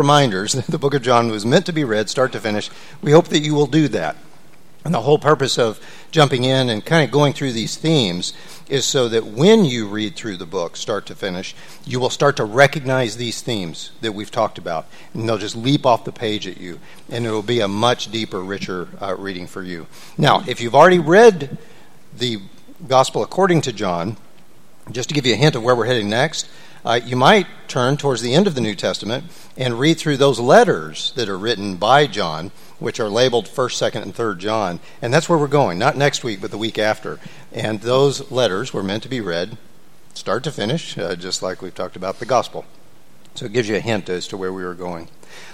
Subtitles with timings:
[0.00, 2.70] reminders that the book of John was meant to be read start to finish.
[3.02, 4.16] We hope that you will do that.
[4.82, 5.78] And the whole purpose of
[6.10, 8.32] jumping in and kind of going through these themes
[8.66, 12.38] is so that when you read through the book, start to finish, you will start
[12.38, 14.86] to recognize these themes that we've talked about.
[15.12, 16.80] And they'll just leap off the page at you.
[17.10, 19.86] And it will be a much deeper, richer uh, reading for you.
[20.16, 21.58] Now, if you've already read
[22.16, 22.40] the
[22.88, 24.16] Gospel according to John,
[24.90, 26.48] just to give you a hint of where we're heading next,
[26.84, 29.24] uh, you might turn towards the end of the New Testament
[29.56, 34.02] and read through those letters that are written by John, which are labeled 1st, 2nd,
[34.02, 34.80] and 3rd John.
[35.02, 37.20] And that's where we're going, not next week, but the week after.
[37.52, 39.56] And those letters were meant to be read
[40.14, 42.64] start to finish, uh, just like we've talked about the gospel.
[43.34, 45.08] So it gives you a hint as to where we were going.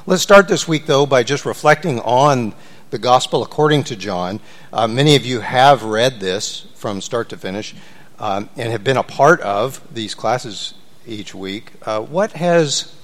[0.07, 2.55] Let's start this week, though, by just reflecting on
[2.91, 4.41] the gospel according to John.
[4.73, 7.75] Uh, many of you have read this from start to finish
[8.19, 10.75] um, and have been a part of these classes
[11.07, 11.73] each week.
[11.83, 12.95] Uh, what has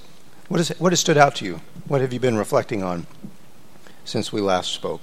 [0.49, 1.61] what, is, what has stood out to you?
[1.87, 3.07] What have you been reflecting on
[4.05, 5.01] since we last spoke?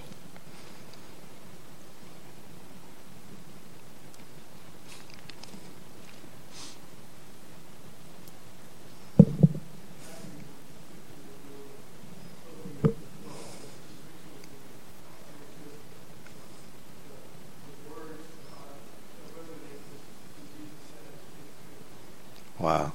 [22.60, 22.92] Wow.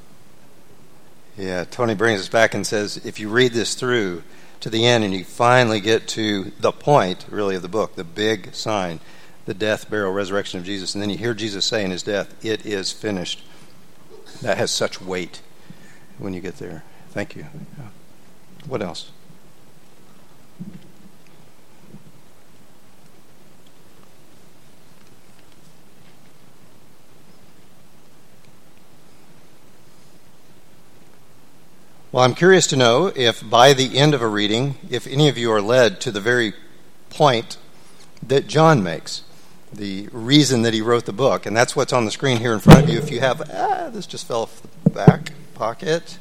[1.36, 4.22] Yeah, Tony brings us back and says if you read this through
[4.60, 8.04] to the end and you finally get to the point, really, of the book, the
[8.04, 9.00] big sign,
[9.46, 12.34] the death, burial, resurrection of Jesus, and then you hear Jesus say in his death,
[12.44, 13.42] It is finished.
[14.42, 15.42] That has such weight
[16.18, 16.84] when you get there.
[17.10, 17.46] Thank you.
[18.66, 19.10] What else?
[32.14, 35.36] Well, I'm curious to know if by the end of a reading, if any of
[35.36, 36.52] you are led to the very
[37.10, 37.56] point
[38.22, 39.24] that John makes,
[39.72, 41.44] the reason that he wrote the book.
[41.44, 43.00] And that's what's on the screen here in front of you.
[43.00, 46.18] If you have, ah, this just fell off the back pocket.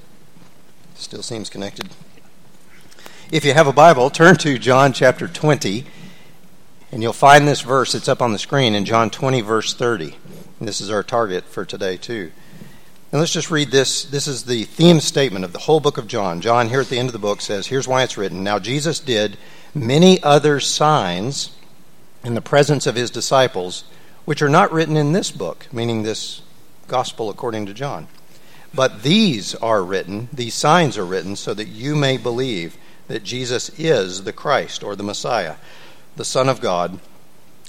[0.95, 1.91] Still seems connected.
[3.31, 5.85] If you have a Bible, turn to John chapter 20,
[6.91, 7.93] and you'll find this verse.
[7.93, 10.15] It's up on the screen in John 20, verse 30.
[10.57, 12.31] And this is our target for today, too.
[13.13, 14.05] And let's just read this.
[14.05, 16.41] This is the theme statement of the whole book of John.
[16.41, 18.43] John, here at the end of the book, says, Here's why it's written.
[18.43, 19.37] Now, Jesus did
[19.75, 21.55] many other signs
[22.23, 23.83] in the presence of his disciples,
[24.25, 26.41] which are not written in this book, meaning this
[26.87, 28.07] gospel according to John.
[28.73, 32.77] But these are written, these signs are written, so that you may believe
[33.09, 35.57] that Jesus is the Christ or the Messiah,
[36.15, 36.99] the Son of God,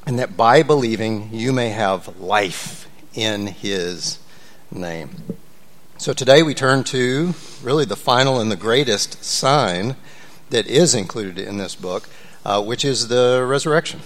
[0.06, 4.21] and that by believing you may have life in his
[4.74, 5.10] name.
[5.98, 9.96] So today we turn to really the final and the greatest sign
[10.50, 12.08] that is included in this book,
[12.44, 14.00] uh, which is the resurrection.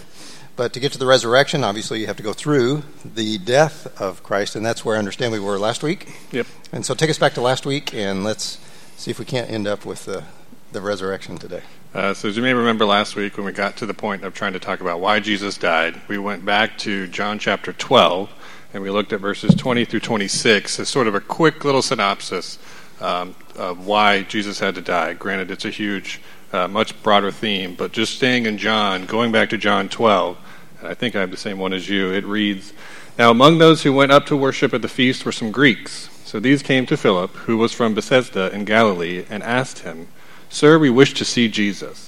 [0.56, 4.22] But to get to the resurrection, obviously you have to go through the death of
[4.22, 6.14] Christ, and that's where I understand we were last week.
[6.32, 6.46] Yep.
[6.72, 8.58] And so take us back to last week, and let's
[8.96, 10.24] see if we can't end up with the,
[10.72, 11.62] the resurrection today.
[11.94, 14.34] Uh, so, as you may remember last week, when we got to the point of
[14.34, 18.30] trying to talk about why Jesus died, we went back to John chapter 12,
[18.72, 22.58] and we looked at verses 20 through 26 as sort of a quick little synopsis
[23.00, 25.14] um, of why Jesus had to die.
[25.14, 26.20] Granted, it's a huge,
[26.52, 30.36] uh, much broader theme, but just staying in John, going back to John 12,
[30.82, 32.72] I think I have the same one as you, it reads
[33.18, 36.10] Now among those who went up to worship at the feast were some Greeks.
[36.24, 40.08] So these came to Philip, who was from Bethsaida in Galilee, and asked him,
[40.50, 42.07] Sir, we wish to see Jesus.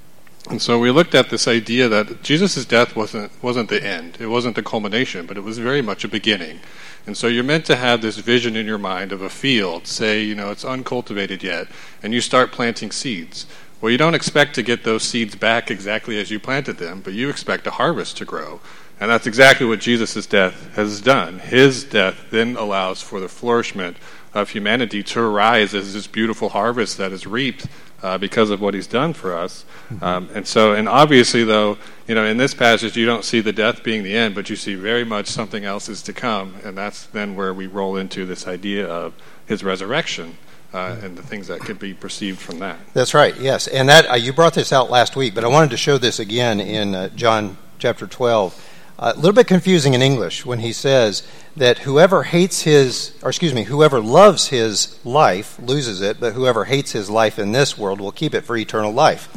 [0.49, 4.27] And so we looked at this idea that Jesus' death wasn't, wasn't the end, it
[4.27, 6.59] wasn't the culmination, but it was very much a beginning.
[7.05, 10.23] And so you're meant to have this vision in your mind of a field, say,
[10.23, 11.67] you know, it's uncultivated yet,
[12.01, 13.45] and you start planting seeds.
[13.79, 17.13] Well, you don't expect to get those seeds back exactly as you planted them, but
[17.13, 18.61] you expect a harvest to grow.
[18.99, 21.39] And that's exactly what Jesus' death has done.
[21.39, 23.97] His death then allows for the flourishment
[24.33, 27.65] of humanity to arise as this beautiful harvest that is reaped
[28.03, 29.65] uh, because of what he's done for us.
[30.01, 31.77] Um, and so, and obviously, though,
[32.07, 34.55] you know, in this passage, you don't see the death being the end, but you
[34.55, 36.55] see very much something else is to come.
[36.63, 39.13] And that's then where we roll into this idea of
[39.45, 40.37] his resurrection.
[40.73, 42.77] uh, and the things that could be perceived from that.
[42.93, 43.35] That's right.
[43.39, 45.97] Yes, and that uh, you brought this out last week, but I wanted to show
[45.97, 48.67] this again in uh, John chapter twelve.
[49.03, 51.23] A little bit confusing in English when he says
[51.57, 56.65] that whoever hates his, or excuse me, whoever loves his life loses it, but whoever
[56.65, 59.27] hates his life in this world will keep it for eternal life.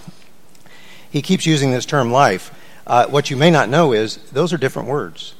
[1.11, 2.51] He keeps using this term life.
[2.87, 5.35] Uh, what you may not know is those are different words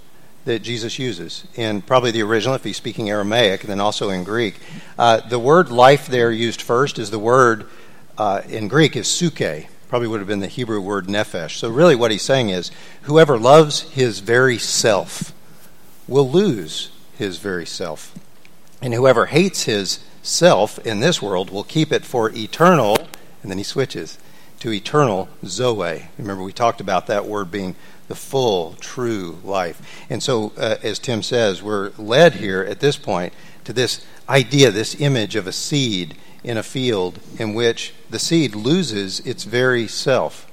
[0.47, 4.25] that Jesus uses in probably the original, if he's speaking Aramaic, and then also in
[4.25, 4.59] Greek.
[4.99, 7.67] Uh, the word life there used first is the word
[8.17, 9.69] uh, in Greek is suke.
[9.89, 11.59] Probably would have been the Hebrew word nephesh.
[11.59, 12.71] So, really, what he's saying is
[13.03, 15.33] whoever loves his very self
[16.09, 18.15] will lose his very self.
[18.83, 22.97] And whoever hates his self in this world will keep it for eternal,
[23.43, 24.19] and then he switches
[24.61, 26.07] to eternal Zoe.
[26.19, 27.77] Remember, we talked about that word being
[28.09, 29.81] the full, true life.
[30.11, 33.33] And so, uh, as Tim says, we're led here at this point
[33.65, 38.55] to this idea, this image of a seed in a field in which the seed
[38.55, 40.51] loses its very self.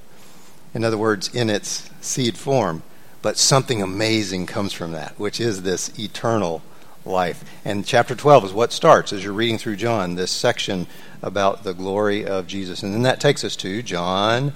[0.73, 2.81] In other words, in its seed form.
[3.21, 6.63] But something amazing comes from that, which is this eternal
[7.05, 7.43] life.
[7.63, 10.87] And chapter 12 is what starts as you're reading through John, this section
[11.21, 12.81] about the glory of Jesus.
[12.81, 14.53] And then that takes us to John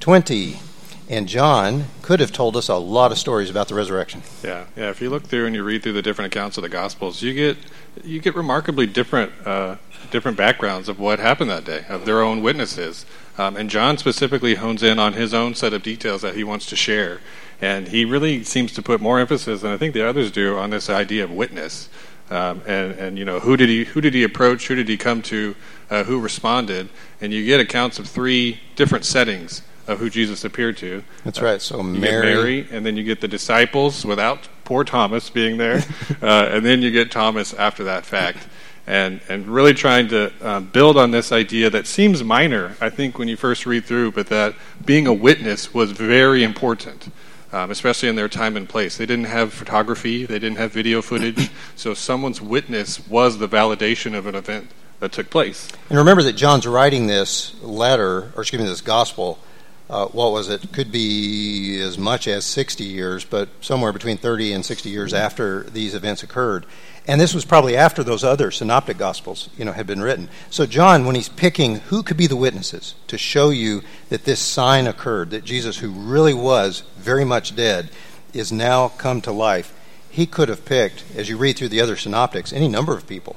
[0.00, 0.60] 20.
[1.08, 4.22] And John could have told us a lot of stories about the resurrection.
[4.42, 4.90] Yeah, yeah.
[4.90, 7.32] If you look through and you read through the different accounts of the Gospels, you
[7.32, 7.56] get
[8.04, 9.76] you get remarkably different uh,
[10.10, 13.06] different backgrounds of what happened that day, of their own witnesses.
[13.38, 16.66] Um, and John specifically hones in on his own set of details that he wants
[16.66, 17.20] to share,
[17.60, 20.70] and he really seems to put more emphasis than I think the others do on
[20.70, 21.88] this idea of witness.
[22.28, 24.66] Um, and and you know who did he who did he approach?
[24.66, 25.54] Who did he come to?
[25.88, 26.88] Uh, who responded?
[27.20, 31.04] And you get accounts of three different settings of who Jesus appeared to.
[31.24, 31.62] That's right.
[31.62, 35.84] So You Mary, Mary, and then you get the disciples without poor Thomas being there,
[36.22, 38.48] uh, and then you get Thomas after that fact,
[38.86, 43.18] and and really trying to uh, build on this idea that seems minor, I think,
[43.18, 44.54] when you first read through, but that
[44.84, 47.08] being a witness was very important.
[47.52, 48.96] Um, especially in their time and place.
[48.96, 54.14] They didn't have photography, they didn't have video footage, so someone's witness was the validation
[54.14, 55.68] of an event that took place.
[55.88, 59.38] And remember that John's writing this letter, or excuse me, this gospel.
[59.88, 60.72] Uh, what was it?
[60.72, 65.62] Could be as much as 60 years, but somewhere between 30 and 60 years after
[65.64, 66.66] these events occurred.
[67.06, 70.28] And this was probably after those other synoptic gospels, you know, had been written.
[70.50, 74.40] So John, when he's picking who could be the witnesses to show you that this
[74.40, 77.90] sign occurred, that Jesus, who really was very much dead,
[78.32, 79.72] is now come to life,
[80.10, 83.36] he could have picked, as you read through the other synoptics, any number of people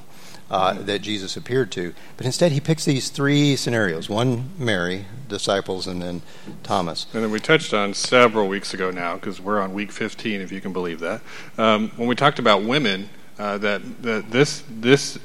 [0.50, 1.94] uh, that Jesus appeared to.
[2.16, 6.22] But instead, he picks these three scenarios one, Mary, disciples, and then
[6.62, 7.06] Thomas.
[7.12, 10.52] And then we touched on several weeks ago now, because we're on week 15, if
[10.52, 11.20] you can believe that.
[11.56, 13.08] Um, when we talked about women,
[13.38, 15.18] uh, that, that this this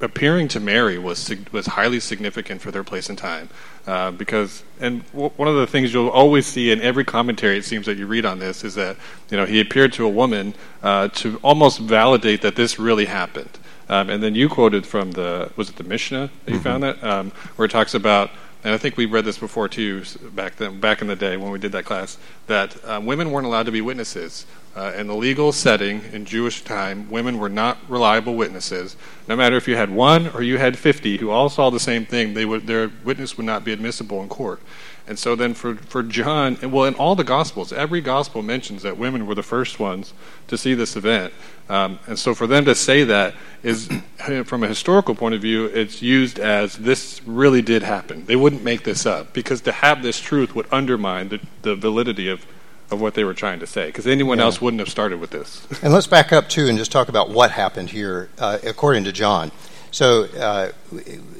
[0.00, 3.48] appearing to Mary was was highly significant for their place and time,
[3.86, 7.64] uh, because and w- one of the things you'll always see in every commentary it
[7.64, 8.96] seems that you read on this is that
[9.30, 13.58] you know he appeared to a woman uh, to almost validate that this really happened.
[13.88, 17.02] Um, and then you quoted from the was it the Mishnah that you found that?
[17.02, 18.30] Um, where it talks about
[18.66, 20.02] and I think we read this before too
[20.34, 22.18] back then back in the day when we did that class
[22.48, 24.44] that um, women weren't allowed to be witnesses.
[24.74, 28.96] Uh, in the legal setting in Jewish time women were not reliable witnesses.
[29.28, 32.04] No matter if you had one or you had 50 who all saw the same
[32.04, 34.60] thing they would their witness would not be admissible in court
[35.08, 38.96] and so then for, for John, well, in all the Gospels, every Gospel mentions that
[38.98, 40.12] women were the first ones
[40.48, 41.32] to see this event.
[41.68, 43.88] Um, and so for them to say that is,
[44.44, 48.24] from a historical point of view, it's used as this really did happen.
[48.26, 52.28] They wouldn't make this up because to have this truth would undermine the, the validity
[52.28, 52.44] of,
[52.90, 54.44] of what they were trying to say because anyone Yeah.
[54.44, 55.66] else wouldn't have started with this.
[55.82, 59.12] And let's back up too and just talk about what happened here, uh, according to
[59.12, 59.50] John.
[59.90, 60.72] So uh,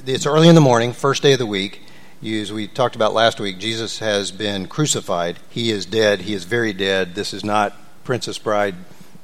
[0.07, 1.83] it's early in the morning, first day of the week.
[2.27, 5.39] As we talked about last week, Jesus has been crucified.
[5.49, 6.23] He is dead.
[6.23, 7.15] He is very dead.
[7.15, 8.75] This is not Princess Bride,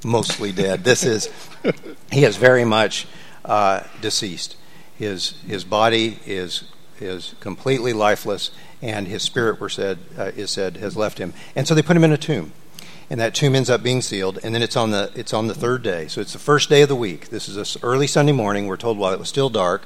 [0.05, 0.85] mostly dead.
[0.85, 1.29] This is
[2.13, 3.09] he is very much
[3.45, 4.55] uh, deceased.
[4.97, 10.77] His his body is is completely lifeless, and his spirit, were said, uh, is said,
[10.77, 11.35] has left him.
[11.57, 12.53] And so they put him in a tomb
[13.11, 15.55] and that tomb ends up being sealed and then it's on the it's on the
[15.55, 18.33] third day so it's the first day of the week this is this early sunday
[18.33, 19.83] morning we're told while it was still dark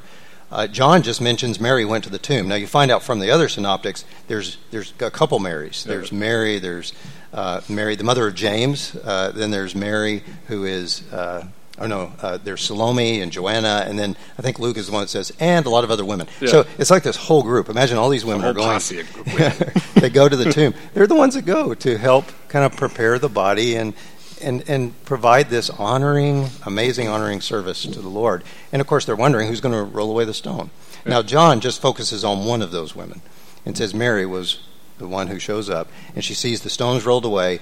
[0.50, 3.31] uh, john just mentions mary went to the tomb now you find out from the
[3.31, 6.93] other synoptics there's there's a couple marys there's mary there's
[7.33, 11.47] uh, mary the mother of james uh, then there's mary who is uh,
[11.79, 15.03] Oh no, uh, there's Salome and Joanna, and then I think Luke is the one
[15.03, 16.26] that says, and a lot of other women.
[16.41, 16.49] Yeah.
[16.49, 17.69] So it's like this whole group.
[17.69, 18.81] Imagine all these women are going.
[19.95, 20.73] they go to the tomb.
[20.95, 23.93] They're the ones that go to help kind of prepare the body and
[24.43, 28.45] and, and provide this honoring, amazing honoring service to the Lord.
[28.73, 30.71] And of course, they're wondering who's going to roll away the stone.
[31.05, 33.21] Now, John just focuses on one of those women
[33.64, 34.61] and says Mary was
[34.99, 37.61] the one who shows up, and she sees the stones rolled away,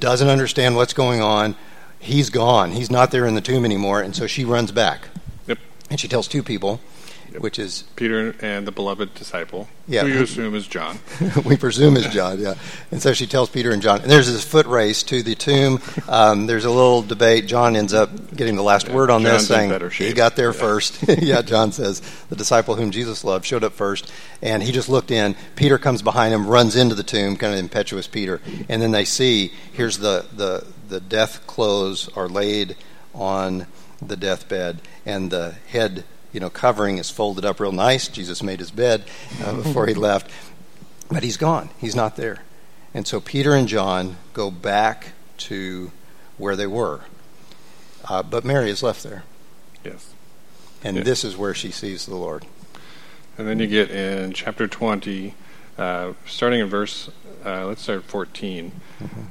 [0.00, 1.56] doesn't understand what's going on.
[1.98, 2.72] He's gone.
[2.72, 5.08] He's not there in the tomb anymore, and so she runs back.
[5.46, 5.58] Yep.
[5.90, 6.80] And she tells two people,
[7.32, 7.42] Yep.
[7.42, 10.02] which is Peter and the beloved disciple, Yeah.
[10.02, 10.98] who you assume is John.
[11.44, 12.54] we presume is John, yeah.
[12.90, 14.00] And so she tells Peter and John.
[14.00, 15.80] And there's this foot race to the tomb.
[16.08, 17.46] Um, there's a little debate.
[17.46, 20.36] John ends up getting the last Yeah, word on John's this, in saying he got
[20.36, 20.60] there Yeah.
[20.60, 20.98] first.
[21.18, 25.10] yeah, John says the disciple whom Jesus loved showed up first, and he just looked
[25.10, 25.36] in.
[25.54, 29.04] Peter comes behind him, runs into the tomb, kind of impetuous Peter, and then they
[29.04, 32.74] see here's the the the death clothes are laid
[33.14, 33.66] on
[34.00, 36.04] the deathbed, and the head.
[36.38, 38.06] You know, covering is folded up real nice.
[38.06, 39.02] Jesus made his bed
[39.44, 40.30] uh, before he left.
[41.10, 41.70] But he's gone.
[41.80, 42.44] He's not there.
[42.94, 45.90] And so Peter and John go back to
[46.36, 47.00] where they were.
[48.08, 49.24] Uh, but Mary is left there.
[49.84, 50.14] Yes.
[50.84, 51.02] And Yeah.
[51.02, 52.46] this is where she sees the Lord.
[53.36, 55.34] And then you get in chapter 20,
[55.76, 57.10] uh, starting in verse,
[57.44, 58.72] uh, let's start at 14.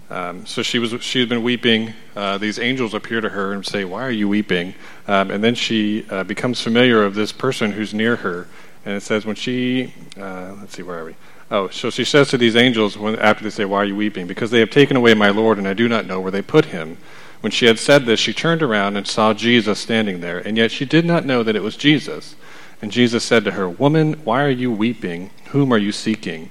[0.09, 1.93] Um, so she was she had been weeping.
[2.15, 4.73] Uh, these angels appear to her and say, "Why are you weeping?"
[5.07, 8.47] Um, and then she uh, becomes familiar of this person who's near her.
[8.85, 11.15] And it says when she, uh, let's see, where are we?
[11.51, 14.27] Oh, so she says to these angels when, after they say, "Why are you weeping?"
[14.27, 16.65] Because they have taken away my Lord, and I do not know where they put
[16.65, 16.97] him.
[17.41, 20.71] When she had said this, she turned around and saw Jesus standing there, and yet
[20.71, 22.35] she did not know that it was Jesus.
[22.81, 25.31] And Jesus said to her, Woman, why are you weeping?
[25.49, 26.49] Whom are you seeking?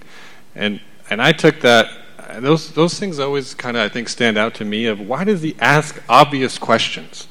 [0.54, 4.36] And and I took that uh, those those things always kind of I think stand
[4.36, 7.28] out to me of why does he ask obvious questions?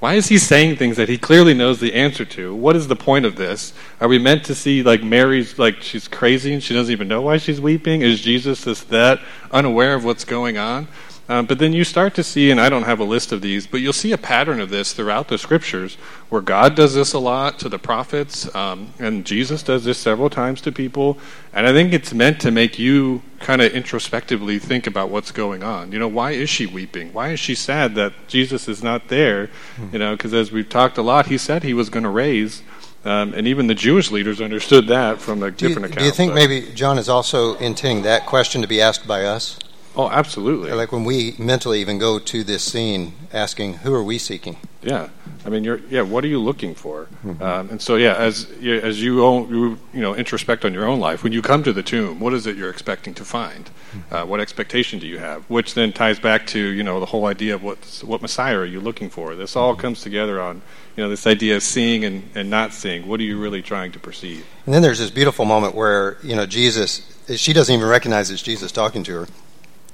[0.00, 2.54] Why is he saying things that he clearly knows the answer to?
[2.54, 3.72] What is the point of this?
[4.00, 7.22] Are we meant to see like Mary's like she's crazy and she doesn't even know
[7.22, 8.02] why she's weeping?
[8.02, 10.88] Is Jesus this that unaware of what's going on?
[11.26, 13.66] Um, but then you start to see, and I don't have a list of these,
[13.66, 15.94] but you'll see a pattern of this throughout the scriptures
[16.28, 20.28] where God does this a lot to the prophets, um, and Jesus does this several
[20.28, 21.16] times to people.
[21.54, 25.62] And I think it's meant to make you kind of introspectively think about what's going
[25.62, 25.92] on.
[25.92, 27.12] You know, why is she weeping?
[27.14, 29.48] Why is she sad that Jesus is not there?
[29.92, 32.62] You know, because as we've talked a lot, he said he was going to raise.
[33.06, 35.98] Um, and even the Jewish leaders understood that from a Do you, different account.
[36.00, 39.24] do you think but- maybe John is also intending that question to be asked by
[39.24, 39.58] us?
[39.96, 40.72] Oh, absolutely.
[40.72, 44.56] Like when we mentally even go to this scene asking, Who are we seeking?
[44.82, 45.08] Yeah,
[45.46, 46.02] I mean, you're yeah.
[46.02, 47.06] What are you looking for?
[47.24, 47.42] Mm-hmm.
[47.42, 50.84] Um, and so, yeah, as you, as you, own, you you know introspect on your
[50.84, 53.64] own life, when you come to the tomb, what is it you're expecting to find?
[53.64, 54.14] Mm-hmm.
[54.14, 55.42] Uh, what expectation do you have?
[55.48, 58.66] Which then ties back to you know the whole idea of what what Messiah are
[58.66, 59.34] you looking for?
[59.34, 59.58] This Mm-hmm.
[59.60, 60.60] all comes together on
[60.96, 63.08] you know this idea of seeing and, and not seeing.
[63.08, 64.44] What are you really trying to perceive?
[64.66, 67.00] And then there's this beautiful moment where, you know, Jesus,
[67.36, 69.28] she doesn't even recognize it's Jesus talking to her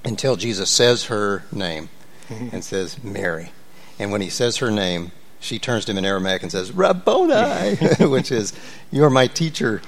[0.05, 1.89] until Jesus says her name
[2.29, 3.53] and says, Mary.
[3.99, 7.77] And when he says her name, she turns to him in Aramaic and says, Rabboni,
[8.01, 8.53] which is,
[8.91, 9.83] You're my teacher.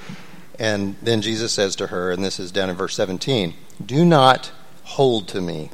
[0.59, 3.53] And then Jesus says to her, and this is down in verse 17,
[3.83, 4.51] Do not
[4.83, 5.71] hold to me,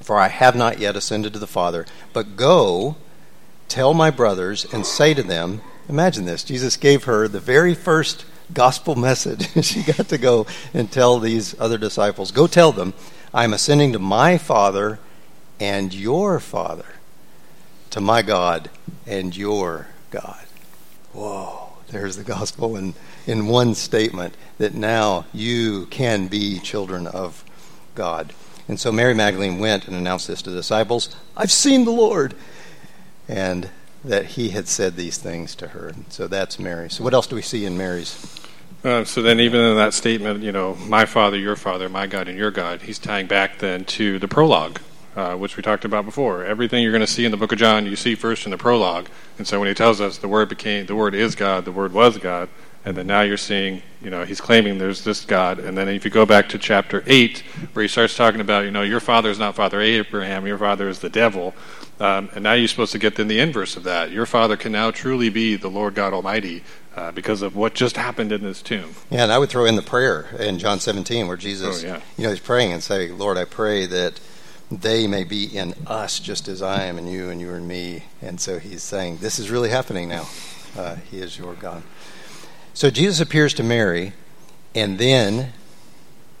[0.00, 2.96] for I have not yet ascended to the Father, but go
[3.68, 8.24] tell my brothers and say to them, imagine this, Jesus gave her the very first
[8.52, 9.48] gospel message.
[9.64, 12.94] she got to go and tell these other disciples, go tell them,
[13.32, 14.98] I'm ascending to my Father
[15.60, 16.86] and your Father,
[17.90, 18.70] to my God
[19.06, 20.44] and your God.
[21.12, 22.94] Whoa, there's the gospel in,
[23.26, 27.44] in one statement that now you can be children of
[27.94, 28.32] God.
[28.68, 32.34] And so Mary Magdalene went and announced this to the disciples I've seen the Lord.
[33.28, 33.68] And
[34.04, 35.92] that he had said these things to her.
[36.08, 36.90] So that's Mary.
[36.90, 38.40] So what else do we see in Mary's?
[38.84, 42.28] Uh, so then, even in that statement, you know, my Father, your Father, my God,
[42.28, 44.80] and your God, he's tying back then to the prologue,
[45.16, 46.44] uh, which we talked about before.
[46.44, 48.56] Everything you're going to see in the Book of John, you see first in the
[48.56, 49.08] prologue.
[49.36, 51.92] And so when he tells us the Word became, the Word is God, the Word
[51.92, 52.48] was God,
[52.84, 55.58] and then now you're seeing, you know, he's claiming there's this God.
[55.58, 57.40] And then if you go back to chapter 8,
[57.72, 60.88] where he starts talking about, you know, your father is not Father Abraham, your father
[60.88, 61.52] is the devil.
[62.00, 64.10] Um, and now you're supposed to get then the inverse of that.
[64.12, 66.62] Your father can now truly be the Lord God Almighty
[66.94, 68.90] uh, because of what just happened in this tomb.
[69.10, 72.00] Yeah, and I would throw in the prayer in John 17 where Jesus, Oh, yeah.
[72.16, 74.20] you know, he's praying and saying, Lord, I pray that
[74.70, 77.66] they may be in us just as I am in you and you are in
[77.66, 78.04] me.
[78.22, 80.28] And so he's saying, this is really happening now.
[80.76, 81.82] Uh, he is your God.
[82.74, 84.12] So Jesus appears to Mary,
[84.74, 85.52] and then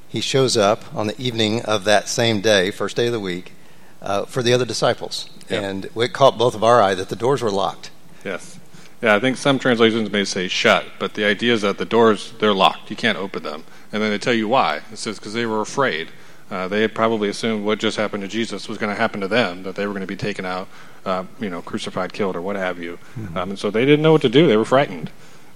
[0.08, 3.52] he shows up on the evening of that same day, first day of the week,
[4.02, 5.28] uh, for the other disciples.
[5.48, 5.60] Yeah.
[5.60, 7.90] And it caught both of our eye that the doors were locked.
[8.24, 8.58] Yes.
[9.00, 12.32] Yeah, I think some translations may say shut, but the idea is that the doors,
[12.40, 12.90] they're locked.
[12.90, 13.64] You can't open them.
[13.92, 14.80] And then they tell you why.
[14.92, 16.08] It says because they were afraid.
[16.50, 19.28] Uh, they had probably assumed what just happened to Jesus was going to happen to
[19.28, 20.66] them, that they were going to be taken out,
[21.04, 22.98] uh, you know, crucified, killed, or what have you.
[23.18, 23.36] Mm-hmm.
[23.36, 24.46] Um, and so they didn't know what to do.
[24.46, 25.10] They were frightened.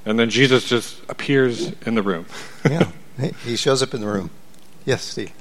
[0.04, 2.26] And then Jesus just appears in the room.
[2.68, 2.90] yeah,
[3.44, 4.30] he shows up in the room.
[4.84, 5.32] Yes, Steve.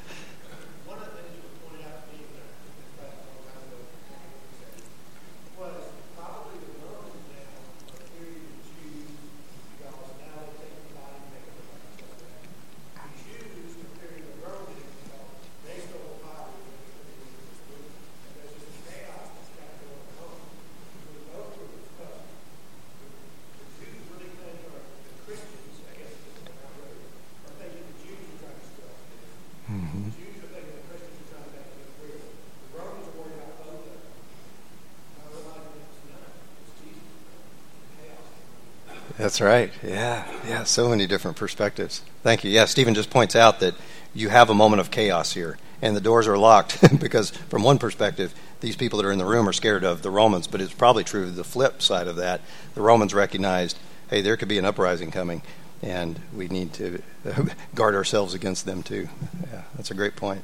[39.22, 39.72] That's right.
[39.84, 40.64] Yeah, yeah.
[40.64, 42.02] So many different perspectives.
[42.24, 42.50] Thank you.
[42.50, 43.76] Yeah, Stephen just points out that
[44.14, 47.78] you have a moment of chaos here, and the doors are locked because, from one
[47.78, 50.74] perspective, these people that are in the room are scared of the Romans, but it's
[50.74, 52.42] probably true the flip side of that.
[52.74, 53.78] The Romans recognized,
[54.10, 55.44] hey, there could be an uprising coming,
[55.84, 57.02] and we need to
[57.76, 59.08] guard ourselves against them too.
[59.52, 60.44] Yeah, that's a great point.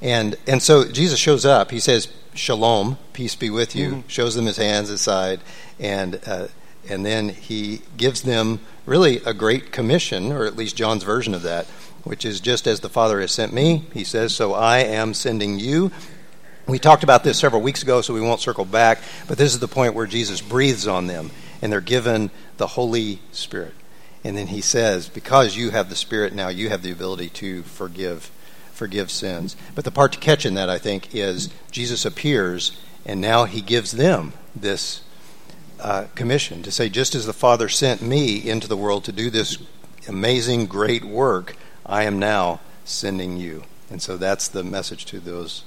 [0.00, 1.70] And and so Jesus shows up.
[1.70, 4.08] He says, "Shalom, peace be with you." Mm-hmm.
[4.08, 5.40] Shows them his hands, his side,
[5.80, 6.20] and.
[6.24, 6.46] Uh,
[6.88, 11.42] and then he gives them really a great commission, or at least John's version of
[11.42, 11.66] that,
[12.04, 15.58] which is just as the Father has sent me, he says, so I am sending
[15.58, 15.90] you.
[16.66, 19.60] We talked about this several weeks ago, so we won't circle back, but this is
[19.60, 21.30] the point where Jesus breathes on them,
[21.62, 23.74] and they're given the Holy Spirit.
[24.24, 27.62] And then he says, because you have the Spirit now, you have the ability to
[27.62, 28.30] forgive
[28.72, 29.56] forgive sins.
[29.74, 33.62] But the part to catch in that, I think, is Jesus appears, and now he
[33.62, 35.00] gives them this
[35.80, 39.30] uh, commission to say, just as the Father sent me into the world to do
[39.30, 39.58] this
[40.08, 43.64] amazing, great work, I am now sending you.
[43.90, 45.64] And so that's the message to those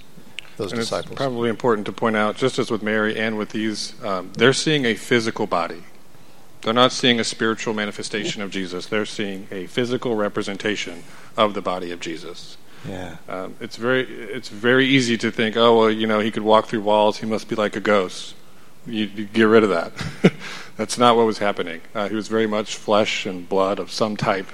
[0.58, 1.13] those and disciples.
[1.13, 4.51] It's probably important to point out, just as with Mary and with these, um, they're
[4.51, 5.84] seeing a physical body.
[6.62, 8.88] They're not seeing a spiritual manifestation of Jesus.
[8.88, 11.04] They're seeing a physical representation
[11.38, 12.58] of the body of Jesus.
[12.86, 13.16] Yeah.
[13.30, 16.67] Um, it's very it's very easy to think, oh well, you know, he could walk
[16.67, 17.19] through walls.
[17.19, 18.36] He must be like a ghost
[18.86, 19.92] you, you get rid of that.
[20.78, 21.82] that's not what was happening.
[21.94, 24.48] Uh, he was very much flesh and blood of some type.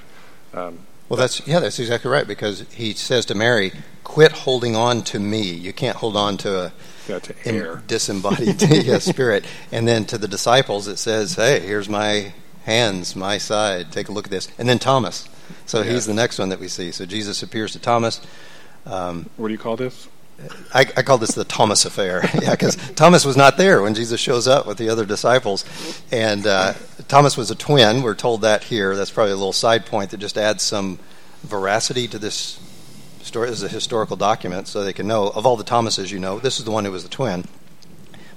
[0.53, 2.27] Um, well, that's yeah, that's exactly right.
[2.27, 3.71] Because he says to Mary,
[4.03, 5.41] "Quit holding on to me.
[5.41, 6.73] You can't hold on to a
[7.07, 12.33] yeah, to disembodied yeah, spirit." And then to the disciples, it says, "Hey, here's my
[12.63, 13.91] hands, my side.
[13.91, 15.29] Take a look at this." And then Thomas.
[15.67, 15.91] So yeah.
[15.91, 16.91] he's the next one that we see.
[16.91, 18.19] So Jesus appears to Thomas.
[18.87, 20.07] Um, what do you call this?
[20.73, 22.29] I, I, call this the Thomas affair.
[22.41, 25.63] yeah, because Thomas was not there when Jesus shows up with the other disciples,
[26.11, 26.73] and uh,
[27.07, 28.01] Thomas was a twin.
[28.01, 28.95] We're told that here.
[28.95, 30.99] That's probably a little side point that just adds some
[31.43, 32.59] veracity to this
[33.21, 33.49] story.
[33.49, 36.39] This is a historical document, so they can know of all the Thomases you know,
[36.39, 37.45] this is the one who was the twin.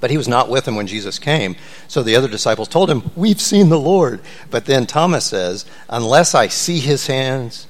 [0.01, 1.57] But he was not with him when Jesus came.
[1.89, 4.21] So the other disciples told him, We've seen the Lord.
[4.49, 7.67] But then Thomas says, Unless I see his hands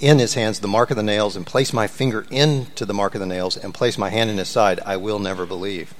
[0.00, 3.14] in his hands the mark of the nails and place my finger into the mark
[3.14, 5.94] of the nails and place my hand in his side, I will never believe.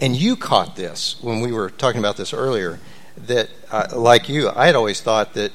[0.00, 2.78] And you caught this when we were talking about this earlier.
[3.16, 5.50] That, uh, like you, I had always thought that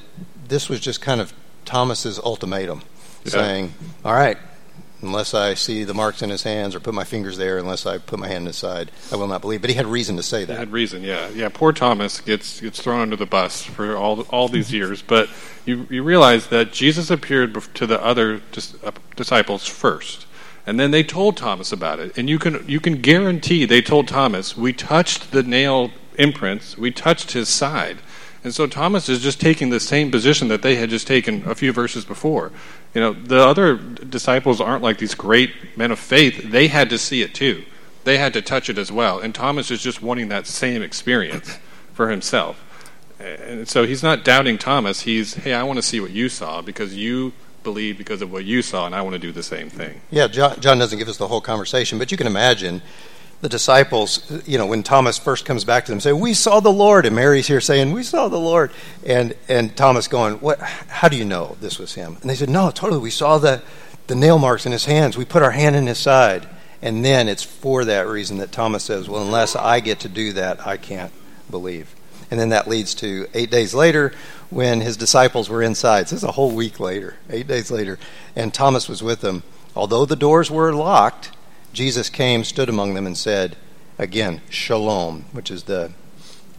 [0.48, 1.32] this was just kind of
[1.64, 2.82] Thomas's ultimatum,
[3.24, 3.30] yeah.
[3.30, 4.36] saying, "All right,
[5.02, 7.98] unless I see the marks in his hands or put my fingers there, unless I
[7.98, 9.60] put my hand in his side, I will not believe.
[9.60, 10.52] But he had reason to say that.
[10.52, 11.48] He had reason, yeah, yeah.
[11.52, 15.28] Poor Thomas gets gets thrown under the bus for all all these years, but
[15.66, 20.26] you you realize that Jesus appeared to the other dis- uh, disciples first,
[20.66, 24.08] and then they told Thomas about it, and you can you can guarantee they told
[24.08, 27.98] Thomas, "We touched the nail imprints, we touched his side."
[28.44, 31.54] And so Thomas is just taking the same position that they had just taken a
[31.54, 32.50] few verses before.
[32.94, 36.50] You know, the other disciples aren't like these great men of faith.
[36.50, 37.64] They had to see it too.
[38.04, 39.18] They had to touch it as well.
[39.18, 41.58] And Thomas is just wanting that same experience
[41.94, 42.62] for himself.
[43.18, 45.02] And so he's not doubting Thomas.
[45.02, 48.44] He's, hey, I want to see what you saw because you believe because of what
[48.44, 50.00] you saw, and I want to do the same thing.
[50.10, 52.82] Yeah, John, John doesn't give us the whole conversation, but you can imagine
[53.42, 56.72] the disciples, you know, when Thomas first comes back to them, say, "We saw the
[56.72, 58.70] Lord," and Mary's here saying, "We saw the Lord,"
[59.04, 60.60] and and Thomas going, "What?
[60.60, 63.00] How do you know this was him?" And they said, "No, totally.
[63.00, 63.60] We saw the
[64.06, 65.16] the nail marks in his hands.
[65.16, 66.46] We put our hand in his side."
[66.80, 70.32] And then it's for that reason that Thomas says, "Well, unless I get to do
[70.34, 71.12] that, I can't
[71.50, 71.88] believe."
[72.30, 74.12] And then that leads to eight days later
[74.50, 76.08] when his disciples were inside.
[76.08, 77.98] So it's a whole week later, eight days later,
[78.36, 79.42] and Thomas was with them.
[79.74, 81.30] Although the doors were locked,
[81.72, 83.56] Jesus came, stood among them, and said,
[83.98, 85.92] again, shalom, which is the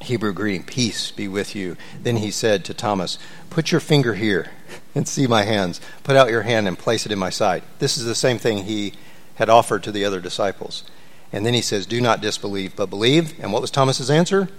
[0.01, 1.77] Hebrew greeting, peace be with you.
[2.01, 3.17] Then he said to Thomas,
[3.49, 4.51] Put your finger here
[4.93, 5.79] and see my hands.
[6.03, 7.63] Put out your hand and place it in my side.
[7.79, 8.93] This is the same thing he
[9.35, 10.83] had offered to the other disciples.
[11.31, 13.39] And then he says, Do not disbelieve, but believe.
[13.39, 14.49] And what was Thomas's answer?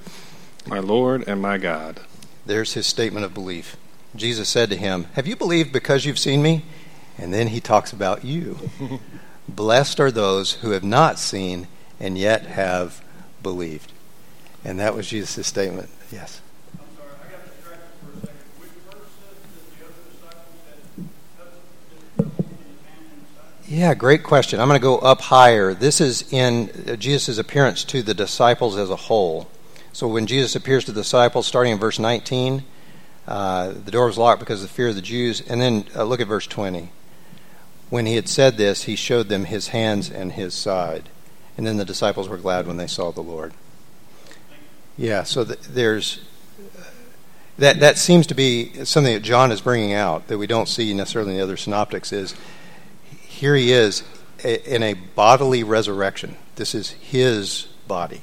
[0.67, 2.01] My Lord and my God.
[2.47, 3.77] There's his statement of belief.
[4.17, 6.65] Jesus said to him, Have you believed because you've seen me?
[7.19, 8.59] And then he talks about you.
[9.49, 11.69] Blessed are those who have not seen
[12.01, 13.03] and yet have
[13.43, 13.93] believed.
[14.65, 15.91] And that was Jesus' statement.
[16.11, 16.41] Yes.
[23.67, 24.61] Yeah, great question.
[24.61, 25.73] I'm going to go up higher.
[25.73, 29.49] This is in uh, Jesus' appearance to the disciples as a whole.
[29.93, 32.63] So when Jesus appears to the disciples, starting in verse 19,
[33.27, 35.41] uh, the door was locked because of the fear of the Jews.
[35.41, 36.91] And then uh, look at verse 20.
[37.95, 41.11] When he had said this, he showed them his hands and his side.
[41.57, 43.53] And then the disciples were glad when they saw the Lord.
[44.99, 46.21] Yeah, so th- there's
[47.57, 47.79] that.
[47.79, 51.31] That seems to be something that John is bringing out that we don't see necessarily
[51.31, 52.13] in the other synoptics.
[52.13, 52.35] Is
[53.21, 54.03] here he is
[54.43, 56.35] in a bodily resurrection.
[56.57, 58.23] This is his body,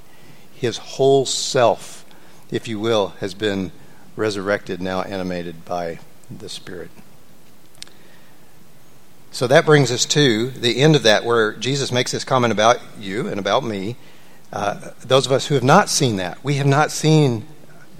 [0.54, 2.04] his whole self,
[2.52, 3.72] if you will, has been
[4.18, 6.92] resurrected, now animated by the Spirit.
[9.34, 12.80] So that brings us to the end of that, where Jesus makes this comment about
[13.00, 13.96] you and about me.
[14.52, 17.48] Uh, those of us who have not seen that, we have not seen,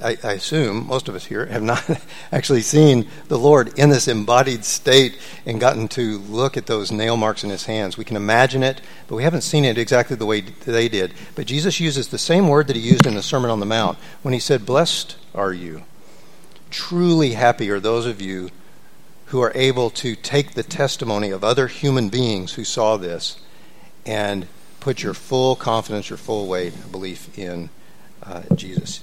[0.04, 1.90] I, I, assume most of us here have not
[2.34, 7.16] actually seen the Lord in this embodied state and gotten to look at those nail
[7.16, 7.98] marks in his hands.
[7.98, 11.14] We can imagine it, but we haven't seen it exactly the way they did.
[11.36, 13.98] But Jesus uses the same word that he used in the Sermon on the Mount
[14.22, 15.84] when he said, Blessed are you.
[16.70, 18.50] Truly happy are those of you
[19.32, 23.38] who are able to take the testimony of other human beings who saw this
[24.06, 24.46] and
[24.82, 27.70] put your full confidence, your full weight of belief in
[28.24, 29.00] uh, Jesus.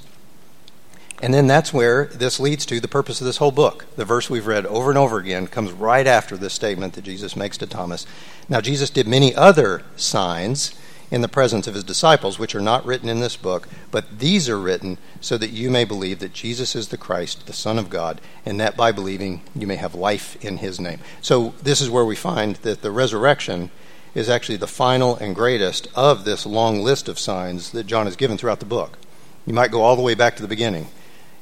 [1.23, 3.87] And then that's where this leads to the purpose of this whole book.
[3.97, 7.35] The verse we've read over and over again comes right after this statement that Jesus
[7.35, 8.07] makes to Thomas.
[8.51, 10.75] Now, Jesus did many other signs
[11.11, 14.49] in the presence of his disciples, which are not written in this book, but these
[14.49, 17.91] are written so that you may believe that Jesus is the Christ, the Son of
[17.91, 21.01] God, and that by believing you may have life in his name.
[21.23, 23.71] So, this is where we find that the resurrection
[24.15, 28.17] is actually the final and greatest of this long list of signs that John has
[28.17, 28.99] given throughout the book.
[29.47, 30.89] You might go all the way back to the beginning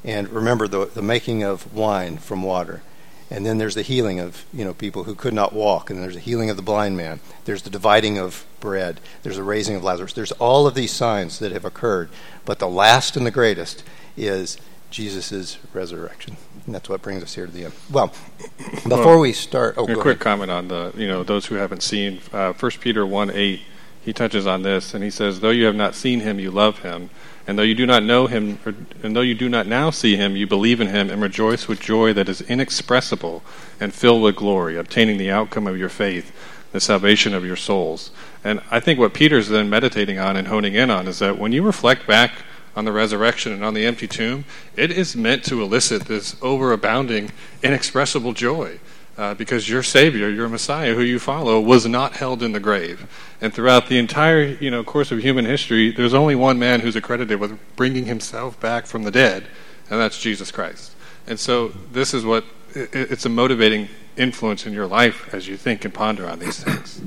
[0.04, 2.82] and remember the, the making of wine from water
[3.30, 5.90] and then there's the healing of you know people who could not walk.
[5.90, 7.20] And there's the healing of the blind man.
[7.44, 9.00] There's the dividing of bread.
[9.22, 10.12] There's the raising of lazarus.
[10.12, 12.08] There's all of these signs that have occurred.
[12.44, 13.82] But the last and the greatest
[14.16, 14.58] is
[14.90, 16.36] jesus' resurrection.
[16.64, 17.74] And that's what brings us here to the end.
[17.90, 18.12] Well
[18.84, 20.20] before well, we start oh, a quick ahead.
[20.20, 23.60] comment on the you know those who haven't seen uh, 1 peter 1 8
[24.02, 26.78] he touches on this and he says though you have not seen him you love
[26.80, 27.10] him
[27.46, 30.16] and though you do not know him, or, and though you do not now see
[30.16, 33.42] him, you believe in him and rejoice with joy that is inexpressible
[33.80, 36.32] and filled with glory, obtaining the outcome of your faith,
[36.72, 38.10] the salvation of your souls.
[38.42, 41.52] And I think what Peter's then meditating on and honing in on is that when
[41.52, 42.32] you reflect back
[42.74, 44.44] on the resurrection and on the empty tomb,
[44.76, 47.30] it is meant to elicit this overabounding,
[47.62, 48.78] inexpressible joy
[49.18, 53.06] uh, because your Savior, your Messiah, who you follow, was not held in the grave.
[53.40, 56.96] And throughout the entire you know, course of human history, there's only one man who's
[56.96, 59.44] accredited with bringing himself back from the dead,
[59.90, 60.92] and that's Jesus Christ.
[61.26, 65.84] And so this is what it's a motivating influence in your life as you think
[65.84, 67.00] and ponder on these things.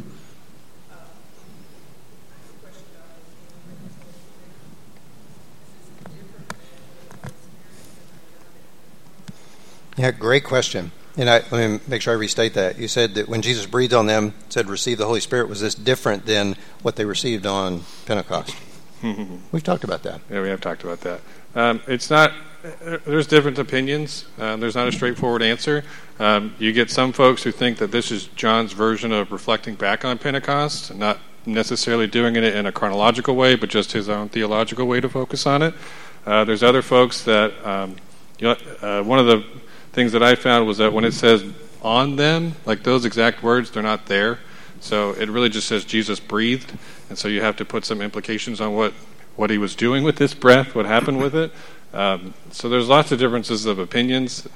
[9.95, 10.91] Yeah, great question.
[11.19, 12.79] And I, let me make sure I restate that.
[12.79, 15.75] You said that when Jesus breathed on them, said receive the Holy Spirit, was this
[15.75, 18.55] different than what they received on Pentecost?
[19.51, 20.21] We've talked about that.
[20.32, 21.19] Yeah, we have talked about that.
[21.55, 22.32] Um, it's not.
[23.05, 24.27] There's different opinions.
[24.38, 25.84] Uh, there's not a straightforward answer.
[26.19, 30.05] Um, you get some folks who think that this is John's version of reflecting back
[30.05, 34.88] on Pentecost, not necessarily doing it in a chronological way, but just his own theological
[34.88, 35.73] way to focus on it.
[36.25, 37.97] Uh, there's other folks that um,
[38.39, 39.43] you know, uh, one of the
[40.00, 41.44] things that I found was that when it says
[41.82, 44.40] on them, like those exact words, they're not there.
[44.80, 46.72] So it really just says Jesus breathed,
[47.10, 48.94] and so you have to put some implications on what
[49.36, 51.52] what he was doing with this breath, what happened with it.
[51.94, 54.48] Um, so there's lots of differences of opinions.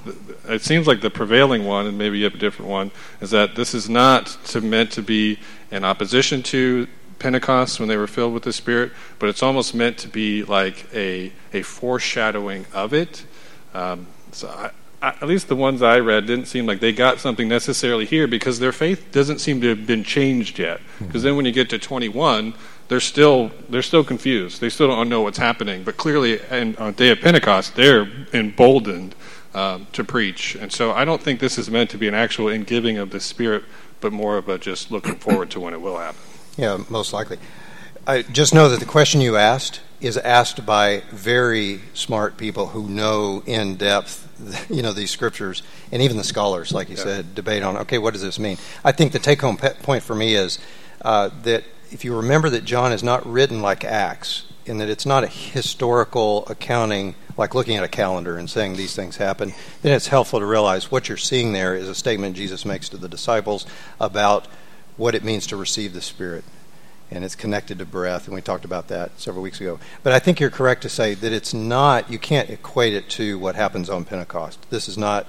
[0.48, 3.54] It seems like the prevailing one, and maybe you have a different one, is that
[3.54, 5.38] this is not to, meant to be
[5.70, 6.86] in opposition to
[7.18, 10.86] Pentecost when they were filled with the Spirit, but it's almost meant to be like
[10.94, 13.26] a a foreshadowing of it.
[13.74, 14.70] Um, so I,
[15.08, 18.58] at least the ones I read didn't seem like they got something necessarily here because
[18.58, 20.80] their faith doesn't seem to have been changed yet.
[20.98, 22.54] Because then when you get to 21,
[22.88, 24.60] they're still they're still confused.
[24.60, 25.84] They still don't know what's happening.
[25.84, 29.14] But clearly, and on the day of Pentecost, they're emboldened
[29.54, 30.54] um, to preach.
[30.54, 33.20] And so, I don't think this is meant to be an actual ingiving of the
[33.20, 33.64] Spirit,
[34.00, 36.20] but more of a just looking forward to when it will happen.
[36.56, 37.38] Yeah, most likely.
[38.06, 42.86] I just know that the question you asked is asked by very smart people who
[42.88, 44.23] know in depth,
[44.68, 47.02] you know, these scriptures, and even the scholars, like you yeah.
[47.02, 47.76] said, debate on.
[47.78, 48.58] Okay, what does this mean?
[48.84, 50.58] I think the take-home point for me is
[51.02, 55.06] uh, that if you remember that John is not written like Acts, in that it's
[55.06, 59.52] not a historical accounting like looking at a calendar and saying these things happen,
[59.82, 62.96] then it's helpful to realize what you're seeing there is a statement Jesus makes to
[62.96, 63.66] the disciples
[64.00, 64.46] about
[64.96, 66.44] what it means to receive the Spirit.
[67.10, 69.78] And it's connected to breath, and we talked about that several weeks ago.
[70.02, 73.38] But I think you're correct to say that it's not, you can't equate it to
[73.38, 74.58] what happens on Pentecost.
[74.70, 75.26] This is not,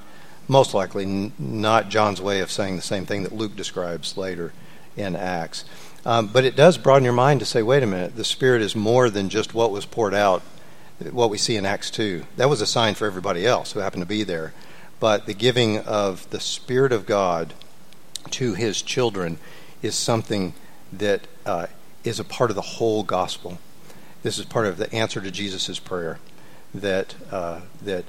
[0.48, 4.54] most likely, n- not John's way of saying the same thing that Luke describes later
[4.96, 5.66] in Acts.
[6.06, 8.76] Um, but it does broaden your mind to say, wait a minute, the Spirit is
[8.76, 10.44] more than just what was poured out,
[11.12, 12.24] what we see in Acts 2.
[12.38, 14.54] That was a sign for everybody else who happened to be there.
[15.00, 17.54] But the giving of the Spirit of God
[18.32, 19.40] to His children
[19.82, 20.54] is something
[21.00, 21.68] that uh,
[22.04, 23.60] is a part of the whole gospel.
[24.24, 26.20] This is part of the answer to Jesus' prayer
[26.74, 28.06] that, uh, that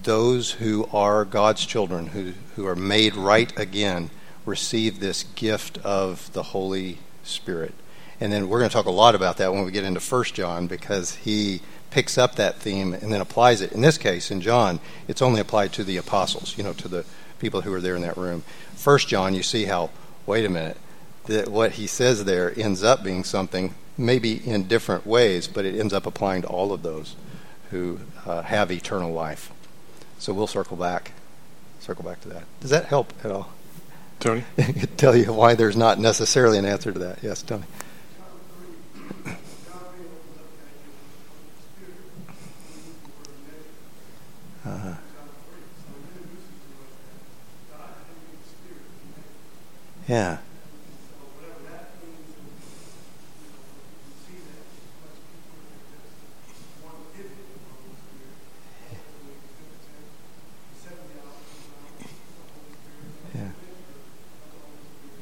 [0.00, 4.10] those who are God's children, who, who are made right again,
[4.46, 7.74] receive this gift of the Holy Spirit.
[8.20, 10.34] And then we're going to talk a lot about that when we get into First
[10.34, 13.72] John because he picks up that theme and then applies it.
[13.72, 17.04] In this case, in John, it's only applied to the apostles, you know, to the
[17.38, 18.44] people who are there in that room.
[18.74, 19.90] First John, you see how,
[20.26, 20.76] wait a minute,
[21.30, 25.78] that what he says there ends up being something, maybe in different ways, but it
[25.78, 27.14] ends up applying to all of those
[27.70, 29.52] who uh, have eternal life.
[30.18, 31.12] So we'll circle back,
[31.78, 32.42] circle back to that.
[32.60, 33.52] Does that help at all?
[34.18, 34.44] Tony?
[34.96, 37.22] tell you why there's not necessarily an answer to that.
[37.22, 37.64] Yes, Tony.
[44.66, 44.94] Uh-huh.
[50.08, 50.38] Yeah.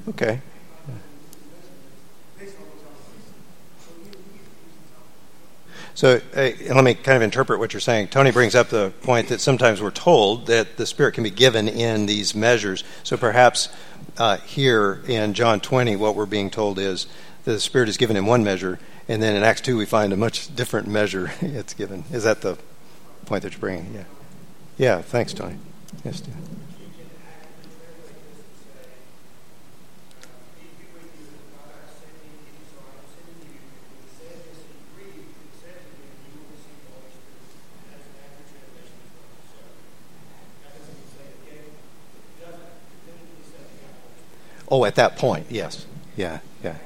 [0.08, 0.40] Okay.
[5.98, 8.06] So uh, let me kind of interpret what you're saying.
[8.06, 11.66] Tony brings up the point that sometimes we're told that the Spirit can be given
[11.66, 12.84] in these measures.
[13.02, 13.68] So perhaps
[14.16, 17.08] uh, here in John 20, what we're being told is
[17.42, 20.12] that the Spirit is given in one measure, and then in Acts 2, we find
[20.12, 22.04] a much different measure it's given.
[22.12, 22.56] Is that the
[23.26, 23.92] point that you're bringing?
[23.92, 24.04] Yeah.
[24.76, 25.56] Yeah, thanks, Tony.
[26.04, 26.34] Yes, Steve.
[44.70, 45.86] Oh, at that point, yes.
[46.16, 46.76] Yeah, yeah.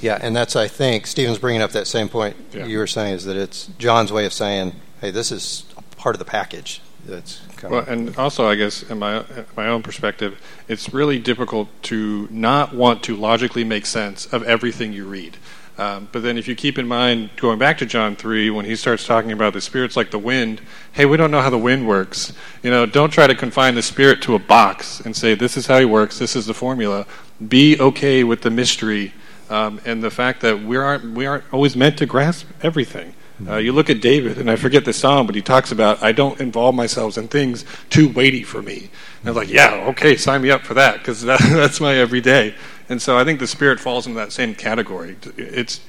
[0.00, 2.66] Yeah, and that's, I think, Stephen's bringing up that same point yeah.
[2.66, 5.64] you were saying, is that it's John's way of saying, hey, this is
[5.96, 6.80] part of the package.
[7.06, 9.24] That's well, and also, I guess, in my
[9.56, 14.94] my own perspective, it's really difficult to not want to logically make sense of everything
[14.94, 15.36] you read.
[15.76, 18.76] Um, but then, if you keep in mind, going back to John 3, when he
[18.76, 20.60] starts talking about the Spirit's like the wind,
[20.92, 22.32] hey, we don't know how the wind works.
[22.62, 25.66] You know, don't try to confine the Spirit to a box and say, this is
[25.66, 27.06] how he works, this is the formula.
[27.48, 29.12] Be okay with the mystery
[29.50, 33.14] um, and the fact that we aren't, we aren't always meant to grasp everything.
[33.46, 36.12] Uh, you look at David, and I forget the psalm, but he talks about, I
[36.12, 38.90] don't involve myself in things too weighty for me.
[39.20, 42.54] And I'm like, yeah, okay, sign me up for that, because that, that's my everyday.
[42.88, 45.16] And so I think the Spirit falls into that same category.
[45.36, 45.80] It's,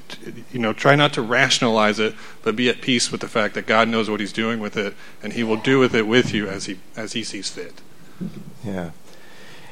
[0.52, 3.68] you know, try not to rationalize it, but be at peace with the fact that
[3.68, 6.48] God knows what He's doing with it, and He will do with it with you
[6.48, 7.82] as He, as he sees fit.
[8.64, 8.92] Yeah.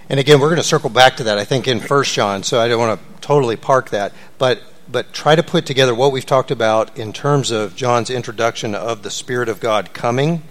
[0.09, 2.59] And again, we're going to circle back to that, I think, in First John, so
[2.59, 4.12] I don't want to totally park that.
[4.38, 8.75] But, but try to put together what we've talked about in terms of John's introduction
[8.75, 10.43] of the Spirit of God coming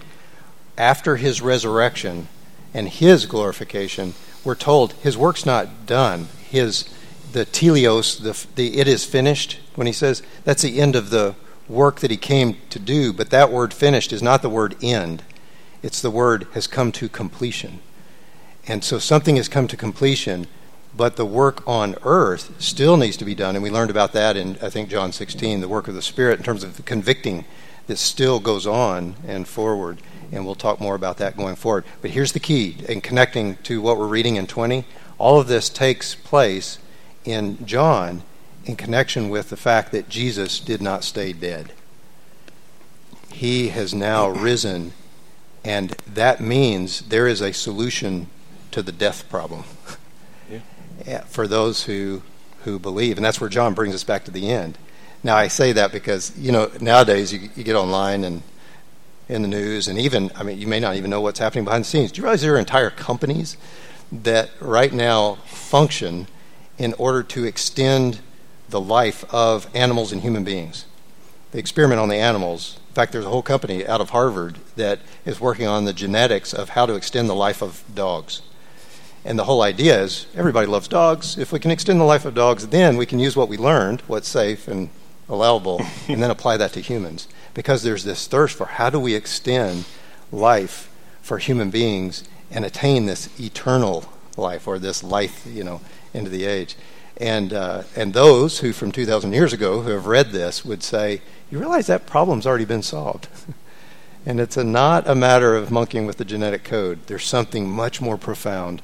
[0.75, 2.27] after his resurrection
[2.73, 4.15] and his glorification.
[4.43, 6.87] We're told his work's not done his
[7.31, 11.35] the teleos, the, the it is finished, when he says that's the end of the
[11.67, 15.23] work that he came to do, but that word finished is not the word end.
[15.81, 17.79] It's the word has come to completion.
[18.67, 20.45] And so something has come to completion,
[20.95, 23.55] but the work on earth still needs to be done.
[23.55, 26.37] And we learned about that in, I think, John 16, the work of the Spirit
[26.37, 27.45] in terms of the convicting
[27.87, 30.01] that still goes on and forward.
[30.31, 31.83] And we'll talk more about that going forward.
[32.01, 34.85] But here's the key in connecting to what we're reading in 20
[35.23, 36.79] all of this takes place
[37.23, 38.23] in John
[38.65, 41.71] in connection with the fact that Jesus did not stay dead.
[43.31, 44.91] He has now risen,
[45.63, 48.27] and that means there is a solution
[48.71, 49.63] to the death problem
[51.07, 51.21] yeah.
[51.21, 52.21] for those who,
[52.65, 53.17] who believe.
[53.17, 54.77] And that's where John brings us back to the end.
[55.23, 58.43] Now, I say that because, you know, nowadays you, you get online and
[59.29, 61.85] in the news, and even, I mean, you may not even know what's happening behind
[61.85, 62.11] the scenes.
[62.11, 63.55] Do you realize there are entire companies
[64.21, 66.27] that right now function
[66.77, 68.19] in order to extend
[68.69, 70.85] the life of animals and human beings?
[71.51, 72.77] They experiment on the animals.
[72.89, 76.53] In fact, there's a whole company out of Harvard that is working on the genetics
[76.53, 78.41] of how to extend the life of dogs.
[79.25, 81.37] And the whole idea is everybody loves dogs.
[81.37, 84.01] If we can extend the life of dogs, then we can use what we learned,
[84.01, 84.89] what's safe and
[85.29, 89.15] allowable, and then apply that to humans because there's this thirst for how do we
[89.15, 89.85] extend
[90.31, 90.89] life
[91.21, 94.05] for human beings and attain this eternal
[94.37, 95.81] life or this life, you know,
[96.13, 96.75] into the age.
[97.17, 101.21] And, uh, and those who from 2,000 years ago who have read this would say,
[101.51, 103.27] you realize that problem's already been solved.
[104.25, 107.05] and it's a, not a matter of monkeying with the genetic code.
[107.07, 108.81] There's something much more profound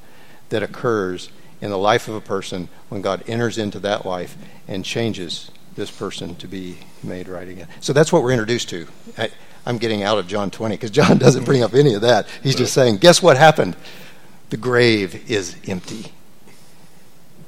[0.50, 1.30] that occurs
[1.62, 5.92] in the life of a person when God enters into that life and changes this
[5.92, 7.68] person to be made right again.
[7.80, 8.88] So that's what we're introduced to.
[9.18, 9.30] I,
[9.66, 12.28] am getting out of John 20 because John doesn't bring up any of that.
[12.44, 13.76] He's just saying, guess what happened?
[14.50, 16.12] The grave is empty.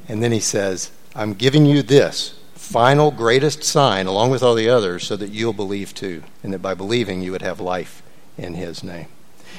[0.08, 4.70] And then he says, I'm giving you this final greatest sign along with all the
[4.70, 6.24] others so that you'll believe too.
[6.44, 8.02] And that by believing, you would have life
[8.38, 9.08] in his name.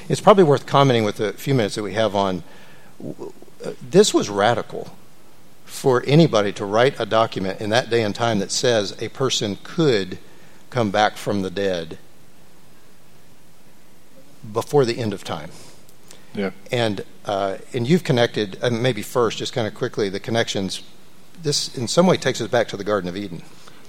[0.09, 2.43] It's probably worth commenting with the few minutes that we have on
[3.63, 4.95] uh, this was radical
[5.65, 9.57] for anybody to write a document in that day and time that says a person
[9.63, 10.19] could
[10.69, 11.97] come back from the dead
[14.51, 15.49] before the end of time.
[16.33, 16.51] Yeah.
[16.71, 20.81] And uh, and you've connected, uh, maybe first, just kind of quickly, the connections.
[21.41, 23.43] This in some way takes us back to the Garden of Eden.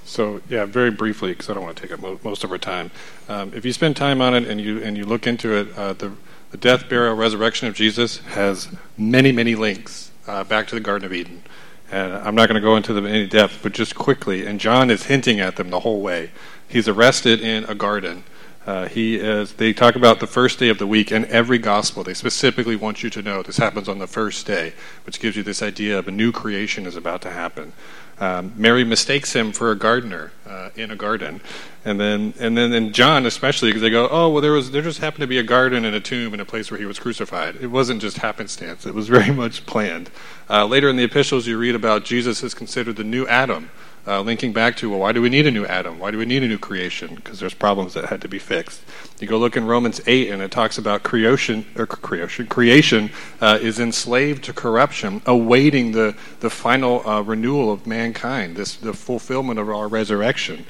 [0.05, 2.59] So yeah, very briefly, because I don't want to take up mo- most of our
[2.59, 2.91] time.
[3.29, 5.95] Um, if you spend time on it and you and you look into it, uh,
[5.95, 6.13] the
[6.51, 11.05] the death, burial, resurrection of Jesus has many, many links uh, back to the Garden
[11.05, 11.43] of Eden.
[11.91, 14.47] And I'm not going to go into them in any depth, but just quickly.
[14.47, 16.31] And John is hinting at them the whole way.
[16.69, 18.23] He's arrested in a garden.
[18.67, 19.55] Uh, he is.
[19.55, 23.03] They talk about the first day of the week, and every gospel they specifically want
[23.03, 24.73] you to know this happens on the first day,
[25.05, 27.73] which gives you this idea of a new creation is about to happen.
[28.19, 31.41] Um, Mary mistakes him for a gardener uh, in a garden,
[31.85, 34.83] and then and then in John especially because they go, oh well, there was there
[34.83, 36.99] just happened to be a garden and a tomb in a place where he was
[36.99, 37.57] crucified.
[37.57, 40.11] It wasn't just happenstance; it was very much planned.
[40.49, 43.71] Uh, later in the epistles, you read about Jesus is considered the new Adam
[44.07, 45.99] uh, linking back to, well, why do we need a new Adam?
[45.99, 47.15] Why do we need a new creation?
[47.15, 48.83] Because there's problems that had to be fixed.
[49.19, 53.59] You go look in Romans 8, and it talks about creation, or creation, creation uh,
[53.63, 59.59] is enslaved to corruption, awaiting the, the final uh, renewal of mankind, this, the fulfillment
[59.59, 60.67] of our resurrection.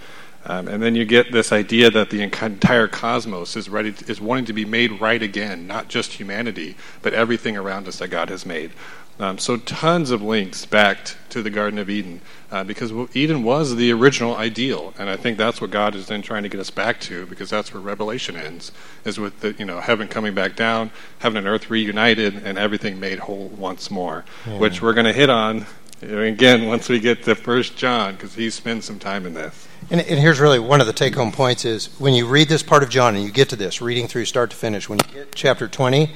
[0.47, 4.21] Um, and then you get this idea that the entire cosmos is ready to, is
[4.21, 8.29] wanting to be made right again, not just humanity, but everything around us that God
[8.29, 8.73] has made.
[9.21, 10.99] Um, so tons of links back
[11.29, 15.39] to the Garden of Eden uh, because Eden was the original ideal, and I think
[15.39, 18.37] that's what God is then trying to get us back to because that's where Revelation
[18.37, 18.73] ends,
[19.05, 22.99] is with the you know heaven coming back down, heaven and earth reunited, and everything
[22.99, 24.59] made whole once more, yeah.
[24.59, 25.67] which we're going to hit on
[26.03, 29.69] again once we get to First John because he spends some time in this.
[29.91, 32.83] And, and here's really one of the take-home points: is when you read this part
[32.83, 35.35] of John and you get to this, reading through start to finish, when you get
[35.37, 36.11] chapter twenty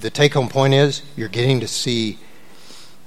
[0.00, 2.18] the take home point is you're getting to see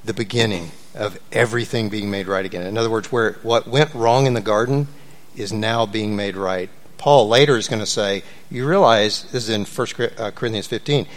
[0.04, 2.66] the beginning of everything being made right again.
[2.66, 4.88] In other words, where what went wrong in the garden
[5.36, 6.70] is now being made right.
[6.98, 11.08] Paul later is going to say, you realize this is in 1 uh, Corinthians 15.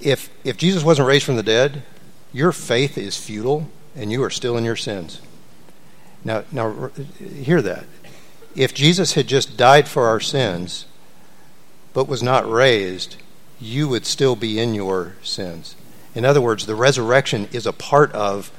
[0.00, 1.82] If if Jesus wasn't raised from the dead,
[2.32, 5.20] your faith is futile and you are still in your sins.
[6.24, 7.84] Now now hear that.
[8.54, 10.86] If Jesus had just died for our sins
[11.94, 13.16] but was not raised,
[13.60, 15.74] you would still be in your sins.
[16.14, 18.50] In other words, the resurrection is a part of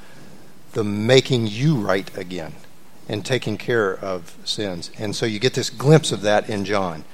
[0.72, 2.54] the making you right again
[3.08, 4.90] and taking care of sins.
[4.98, 7.04] And so you get this glimpse of that in John.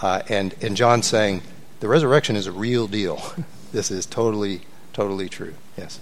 [0.00, 1.42] Uh, and, and John saying,
[1.80, 3.22] the resurrection is a real deal.
[3.72, 5.54] this is totally, totally true.
[5.76, 6.00] Yes.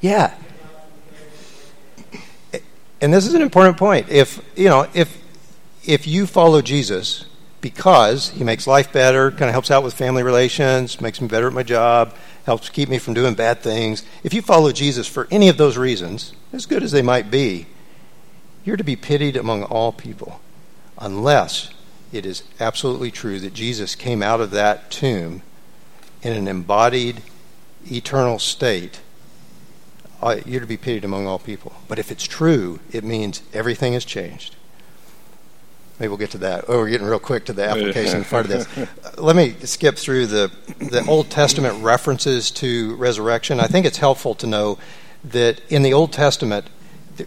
[0.00, 0.34] Yeah.
[3.00, 4.08] And this is an important point.
[4.08, 5.22] If, you know, if,
[5.84, 7.24] if you follow Jesus,
[7.60, 11.48] because he makes life better, kind of helps out with family relations, makes me better
[11.48, 12.14] at my job,
[12.46, 14.04] helps keep me from doing bad things.
[14.24, 17.66] If you follow Jesus for any of those reasons, as good as they might be,
[18.64, 20.40] you're to be pitied among all people,
[20.98, 21.70] unless
[22.12, 25.42] it is absolutely true that Jesus came out of that tomb
[26.22, 27.22] in an embodied
[27.90, 29.00] eternal state,
[30.20, 31.72] uh, you're to be pitied among all people.
[31.88, 34.56] But if it's true, it means everything has changed.
[36.00, 36.64] Maybe we'll get to that.
[36.66, 38.66] Oh, we're getting real quick to the application part of this.
[39.04, 43.60] Uh, let me skip through the, the Old Testament references to resurrection.
[43.60, 44.78] I think it's helpful to know
[45.24, 46.66] that in the Old Testament,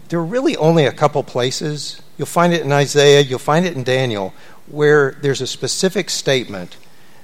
[0.08, 2.02] there are really only a couple places.
[2.18, 4.34] You'll find it in Isaiah, you'll find it in Daniel,
[4.66, 6.76] where there's a specific statement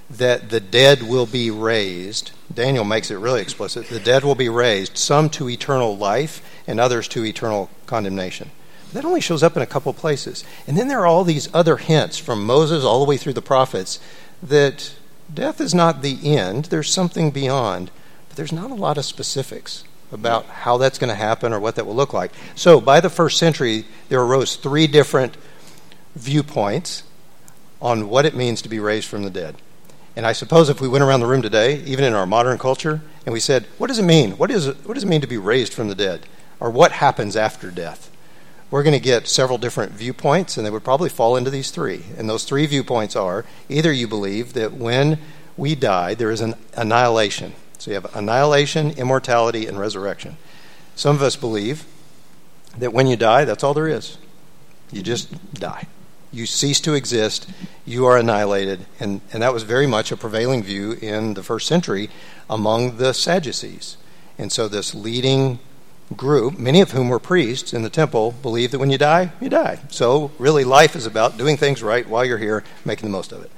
[0.08, 2.30] that the dead will be raised.
[2.52, 3.88] Daniel makes it really explicit.
[3.88, 8.50] The dead will be raised, some to eternal life and others to eternal condemnation.
[8.92, 10.44] That only shows up in a couple places.
[10.66, 13.42] And then there are all these other hints from Moses all the way through the
[13.42, 14.00] prophets
[14.42, 14.94] that
[15.32, 17.90] death is not the end, there's something beyond,
[18.28, 21.76] but there's not a lot of specifics about how that's going to happen or what
[21.76, 22.32] that will look like.
[22.54, 25.36] So, by the first century, there arose three different
[26.16, 27.04] viewpoints
[27.80, 29.56] on what it means to be raised from the dead.
[30.16, 33.00] And I suppose if we went around the room today, even in our modern culture,
[33.24, 34.32] and we said, What does it mean?
[34.32, 36.26] What, is what does it mean to be raised from the dead?
[36.58, 38.09] Or what happens after death?
[38.70, 42.04] We're going to get several different viewpoints, and they would probably fall into these three.
[42.16, 45.18] And those three viewpoints are either you believe that when
[45.56, 47.54] we die, there is an annihilation.
[47.78, 50.36] So you have annihilation, immortality, and resurrection.
[50.94, 51.84] Some of us believe
[52.78, 54.18] that when you die, that's all there is.
[54.92, 55.86] You just die.
[56.32, 57.50] You cease to exist,
[57.84, 58.86] you are annihilated.
[59.00, 62.08] And, and that was very much a prevailing view in the first century
[62.48, 63.96] among the Sadducees.
[64.38, 65.58] And so, this leading
[66.16, 69.48] group, many of whom were priests in the temple, believed that when you die, you
[69.48, 69.78] die.
[69.88, 73.42] So, really, life is about doing things right while you're here, making the most of
[73.42, 73.50] it.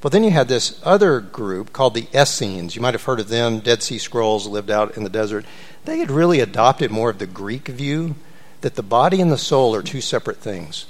[0.00, 2.76] But then you had this other group called the Essenes.
[2.76, 3.60] You might have heard of them.
[3.60, 5.46] Dead Sea Scrolls lived out in the desert.
[5.86, 8.14] They had really adopted more of the Greek view
[8.60, 10.86] that the body and the soul are two separate things.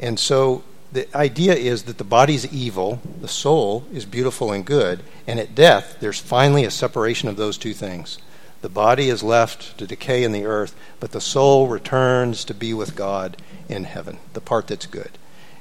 [0.00, 5.00] And so the idea is that the body's evil, the soul is beautiful and good,
[5.26, 8.18] and at death, there's finally a separation of those two things.
[8.60, 12.74] The body is left to decay in the earth, but the soul returns to be
[12.74, 13.36] with God
[13.68, 15.10] in heaven, the part that's good.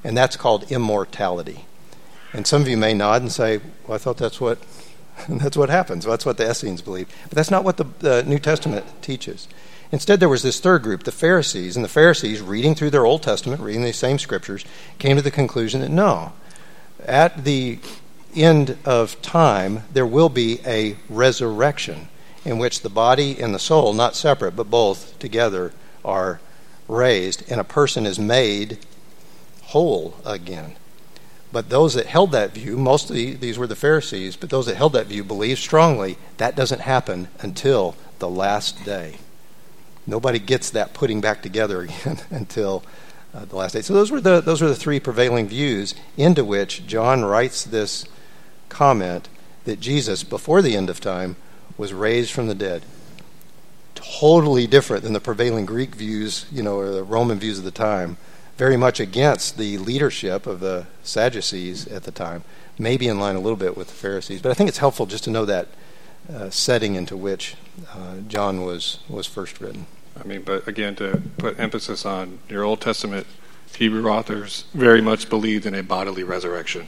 [0.03, 1.65] And that's called immortality.
[2.33, 4.59] And some of you may nod and say, Well, I thought that's what
[5.29, 6.05] that's what happens.
[6.05, 7.07] That's what the Essenes believe.
[7.23, 9.47] But that's not what the, the New Testament teaches.
[9.91, 11.75] Instead, there was this third group, the Pharisees.
[11.75, 14.65] And the Pharisees, reading through their Old Testament, reading these same scriptures,
[14.99, 16.33] came to the conclusion that no,
[17.05, 17.79] at the
[18.35, 22.09] end of time, there will be a resurrection
[22.47, 25.73] in which the body and the soul, not separate, but both together,
[26.05, 26.39] are
[26.87, 28.77] raised, and a person is made
[29.63, 30.75] whole again.
[31.51, 34.93] But those that held that view, mostly these were the Pharisees, but those that held
[34.93, 39.17] that view believed strongly that doesn't happen until the last day.
[40.05, 42.81] Nobody gets that putting back together again until
[43.33, 43.81] uh, the last day.
[43.81, 48.05] So those were the those were the three prevailing views into which John writes this
[48.69, 49.27] comment
[49.65, 51.35] that Jesus, before the end of time,
[51.77, 52.83] was raised from the dead.
[53.95, 57.71] Totally different than the prevailing Greek views, you know, or the Roman views of the
[57.71, 58.17] time.
[58.57, 62.43] Very much against the leadership of the Sadducees at the time.
[62.79, 64.41] Maybe in line a little bit with the Pharisees.
[64.41, 65.67] But I think it's helpful just to know that
[66.31, 67.55] uh, setting into which
[67.93, 69.85] uh, John was, was first written.
[70.19, 73.27] I mean, but again, to put emphasis on your Old Testament
[73.75, 76.87] Hebrew authors very much believed in a bodily resurrection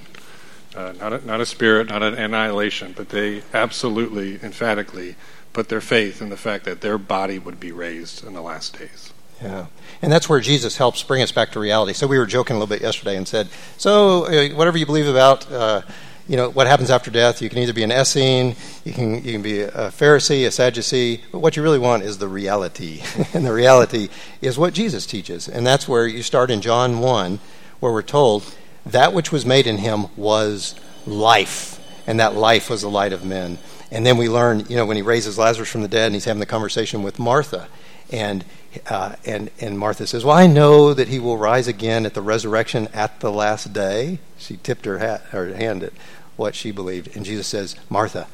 [0.79, 5.15] uh, not, a, not a spirit, not an annihilation, but they absolutely, emphatically
[5.51, 8.79] put their faith in the fact that their body would be raised in the last
[8.79, 9.11] days.
[9.41, 9.65] Yeah.
[10.01, 11.91] And that's where Jesus helps bring us back to reality.
[11.91, 15.07] So we were joking a little bit yesterday and said, so uh, whatever you believe
[15.07, 15.81] about, uh,
[16.29, 18.55] you know, what happens after death, you can either be an Essene,
[18.85, 22.19] you can, you can be a Pharisee, a Sadducee, but what you really want is
[22.19, 23.01] the reality.
[23.33, 24.07] and the reality
[24.41, 25.49] is what Jesus teaches.
[25.49, 27.39] And that's where you start in John 1,
[27.81, 28.43] where we're told
[28.85, 30.75] that which was made in him was
[31.05, 33.57] life, and that life was the light of men.
[33.91, 36.25] And then we learn, you know, when he raises Lazarus from the dead and he's
[36.25, 37.67] having the conversation with Martha,
[38.11, 38.45] and
[38.87, 42.21] uh, and and Martha says, "Well, I know that he will rise again at the
[42.21, 45.93] resurrection at the last day." She tipped her hat, her hand at
[46.35, 48.27] what she believed, and Jesus says, "Martha,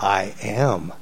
[0.00, 0.92] I am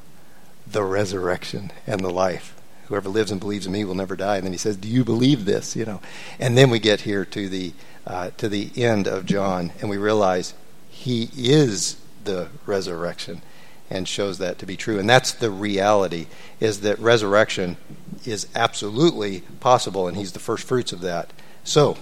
[0.66, 2.55] the resurrection and the life.
[2.89, 5.05] Whoever lives and believes in me will never die." And then he says, "Do you
[5.05, 6.01] believe this?" You know,
[6.39, 7.72] and then we get here to the
[8.07, 10.55] uh, to the end of John, and we realize
[10.89, 13.43] he is the resurrection
[13.91, 14.99] and shows that to be true.
[14.99, 16.26] And that's the reality
[16.61, 17.76] is that resurrection
[18.24, 21.32] is absolutely possible, and he's the first fruits of that.
[21.64, 21.97] So,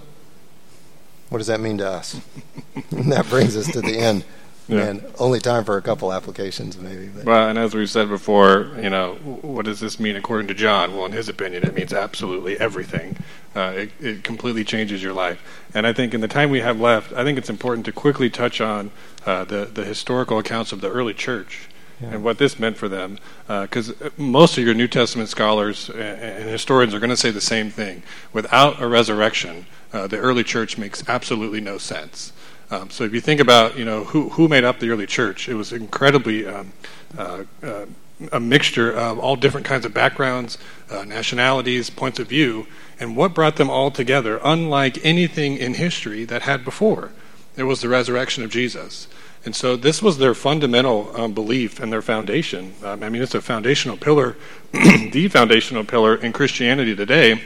[1.28, 2.20] what does that mean to us?
[2.90, 4.24] and that brings us to the end.
[4.68, 4.84] Yeah.
[4.84, 7.08] And only time for a couple applications, maybe.
[7.08, 7.24] But.
[7.24, 10.94] Well, and as we've said before, you know, what does this mean according to John?
[10.94, 13.16] Well, in his opinion, it means absolutely everything.
[13.54, 15.62] Uh, it, it, completely changes your life.
[15.74, 18.28] And I think in the time we have left, I think it's important to quickly
[18.28, 18.90] touch on
[19.26, 21.68] uh, the, the historical accounts of the early church
[22.00, 22.14] yeah.
[22.14, 23.18] and what this meant for them.
[23.46, 27.30] Because uh, most of your New Testament scholars and, and historians are going to say
[27.30, 28.02] the same thing.
[28.32, 32.32] Without a resurrection, uh, the early church makes absolutely no sense.
[32.74, 35.48] Um, so if you think about, you know, who, who made up the early church,
[35.48, 36.72] it was incredibly um,
[37.16, 37.86] uh, uh,
[38.32, 40.58] a mixture of all different kinds of backgrounds,
[40.90, 42.66] uh, nationalities, points of view,
[42.98, 47.12] and what brought them all together, unlike anything in history that had before.
[47.56, 49.06] It was the resurrection of Jesus.
[49.44, 52.74] And so this was their fundamental um, belief and their foundation.
[52.82, 54.36] Um, I mean, it's a foundational pillar,
[54.72, 57.40] the foundational pillar in Christianity today.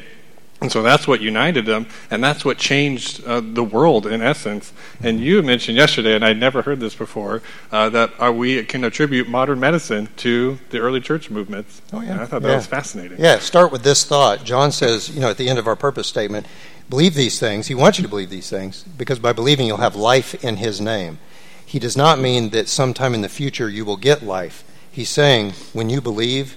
[0.61, 4.73] And so that's what united them, and that's what changed uh, the world in essence.
[5.01, 8.83] And you mentioned yesterday, and I'd never heard this before, uh, that uh, we can
[8.83, 11.81] attribute modern medicine to the early church movements.
[11.93, 12.11] Oh, yeah.
[12.11, 12.57] And I thought that yeah.
[12.57, 13.21] was fascinating.
[13.21, 14.43] Yeah, start with this thought.
[14.43, 16.45] John says, you know, at the end of our purpose statement,
[16.91, 17.69] believe these things.
[17.69, 20.81] He wants you to believe these things because by believing, you'll have life in his
[20.81, 21.21] name.
[21.65, 24.65] He does not mean that sometime in the future you will get life.
[24.91, 26.57] He's saying, when you believe,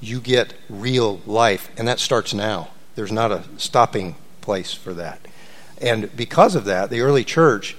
[0.00, 2.68] you get real life, and that starts now.
[2.94, 5.20] There's not a stopping place for that.
[5.80, 7.76] And because of that, the early church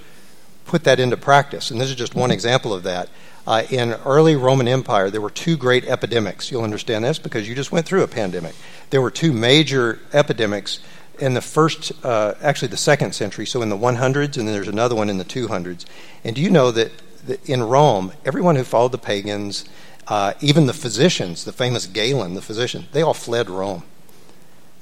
[0.64, 1.70] put that into practice.
[1.70, 3.08] And this is just one example of that.
[3.46, 6.50] Uh, in early Roman Empire, there were two great epidemics.
[6.50, 8.54] You'll understand this because you just went through a pandemic.
[8.90, 10.78] There were two major epidemics
[11.18, 14.68] in the first, uh, actually the second century, so in the 100s, and then there's
[14.68, 15.84] another one in the 200s.
[16.24, 16.92] And do you know that,
[17.26, 19.64] that in Rome, everyone who followed the pagans,
[20.08, 23.82] uh, even the physicians, the famous Galen, the physician, they all fled Rome.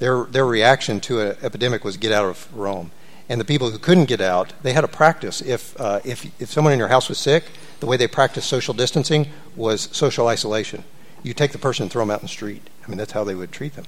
[0.01, 2.89] Their, their reaction to an epidemic was get out of Rome.
[3.29, 5.41] And the people who couldn't get out, they had a practice.
[5.41, 7.43] If, uh, if, if someone in your house was sick,
[7.81, 10.85] the way they practiced social distancing was social isolation.
[11.21, 12.67] You take the person and throw them out in the street.
[12.83, 13.85] I mean, that's how they would treat them.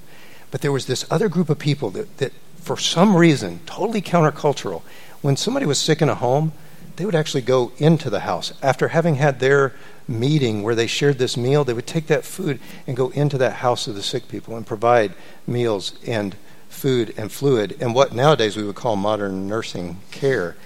[0.52, 4.82] But there was this other group of people that, that for some reason, totally countercultural,
[5.20, 6.52] when somebody was sick in a home,
[6.96, 8.52] they would actually go into the house.
[8.62, 9.72] After having had their
[10.06, 13.54] meeting where they shared this meal, they would take that food and go into that
[13.54, 15.14] house of the sick people and provide
[15.46, 16.36] meals and
[16.68, 20.56] food and fluid and what nowadays we would call modern nursing care.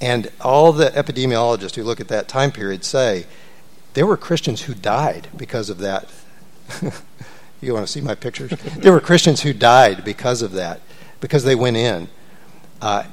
[0.00, 3.26] And all the epidemiologists who look at that time period say
[3.94, 6.08] there were Christians who died because of that.
[7.60, 8.50] you want to see my pictures?
[8.76, 10.80] there were Christians who died because of that,
[11.20, 12.08] because they went in.
[12.80, 13.04] Uh,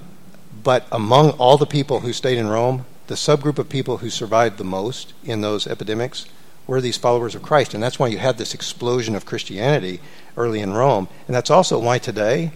[0.64, 4.58] but among all the people who stayed in Rome, the subgroup of people who survived
[4.58, 6.26] the most in those epidemics
[6.68, 7.74] were these followers of Christ.
[7.74, 10.00] And that's why you had this explosion of Christianity
[10.38, 11.08] early in Rome.
[11.28, 12.52] And that's also why today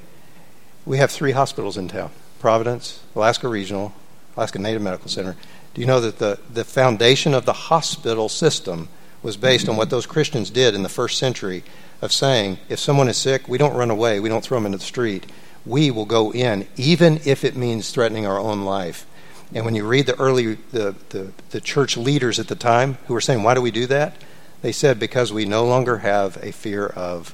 [0.86, 3.94] we have three hospitals in town Providence, Alaska Regional,
[4.36, 5.36] Alaska Native Medical Center.
[5.74, 8.90] Do you know that the, the foundation of the hospital system
[9.24, 11.64] was based on what those Christians did in the first century
[12.02, 14.78] of saying, if someone is sick, we don't run away, we don't throw them into
[14.78, 15.26] the street.
[15.66, 19.06] We will go in, even if it means threatening our own life.
[19.54, 23.14] And when you read the early the, the, the church leaders at the time who
[23.14, 24.16] were saying, Why do we do that?
[24.62, 27.34] They said, Because we no longer have a fear of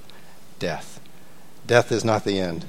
[0.60, 1.00] death.
[1.66, 2.66] Death is not the end.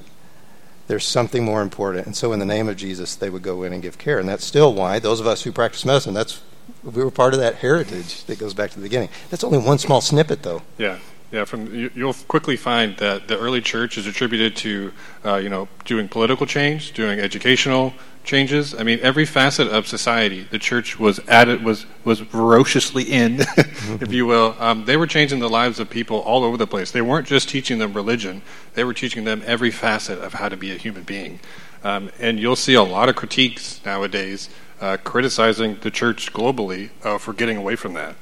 [0.87, 2.05] There's something more important.
[2.05, 4.19] And so in the name of Jesus, they would go in and give care.
[4.19, 6.41] And that's still why those of us who practice medicine, that's
[6.83, 9.09] we were part of that heritage that goes back to the beginning.
[9.29, 10.63] That's only one small snippet though.
[10.77, 10.99] Yeah.
[11.31, 14.91] Yeah, from you, will quickly find that the early church is attributed to,
[15.23, 17.93] uh, you know, doing political change, doing educational
[18.25, 18.75] changes.
[18.75, 23.39] I mean, every facet of society, the church was added was was ferociously in,
[24.01, 24.55] if you will.
[24.59, 26.91] Um, they were changing the lives of people all over the place.
[26.91, 28.41] They weren't just teaching them religion;
[28.73, 31.39] they were teaching them every facet of how to be a human being.
[31.83, 34.49] Um, and you'll see a lot of critiques nowadays
[34.81, 38.15] uh, criticizing the church globally uh, for getting away from that,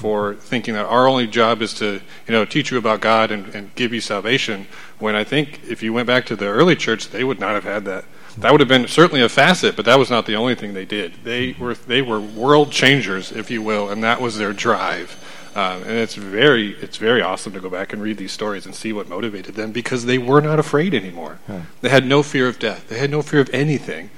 [0.00, 3.54] for thinking that our only job is to you know teach you about God and,
[3.54, 4.66] and give you salvation.
[4.98, 7.64] When I think if you went back to the early church, they would not have
[7.64, 8.04] had that
[8.38, 10.84] that would have been certainly a facet, but that was not the only thing they
[10.84, 11.24] did.
[11.24, 15.16] They were they were world changers, if you will, and that was their drive.
[15.54, 18.74] Um, and it's very it's very awesome to go back and read these stories and
[18.74, 21.38] see what motivated them because they were not afraid anymore.
[21.82, 22.88] They had no fear of death.
[22.88, 24.10] They had no fear of anything.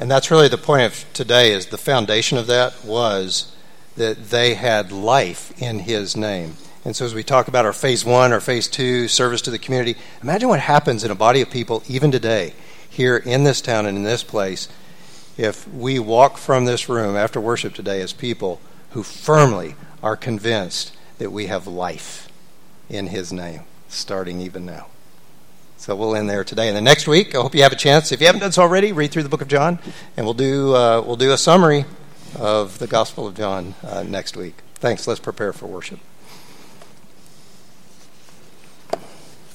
[0.00, 1.52] And that's really the point of today.
[1.52, 3.52] Is the foundation of that was
[3.98, 6.54] that they had life in His name.
[6.84, 9.58] And so, as we talk about our phase one or phase two service to the
[9.58, 12.54] community, imagine what happens in a body of people even today
[12.88, 14.68] here in this town and in this place
[15.36, 20.94] if we walk from this room after worship today as people who firmly are convinced
[21.18, 22.28] that we have life
[22.88, 24.86] in His name, starting even now.
[25.76, 26.68] So we'll end there today.
[26.68, 28.10] And the next week, I hope you have a chance.
[28.10, 29.78] If you haven't done so already, read through the book of John,
[30.16, 31.84] and we'll do uh, we'll do a summary
[32.36, 34.54] of the Gospel of John uh, next week.
[34.74, 35.06] Thanks.
[35.06, 36.00] Let's prepare for worship.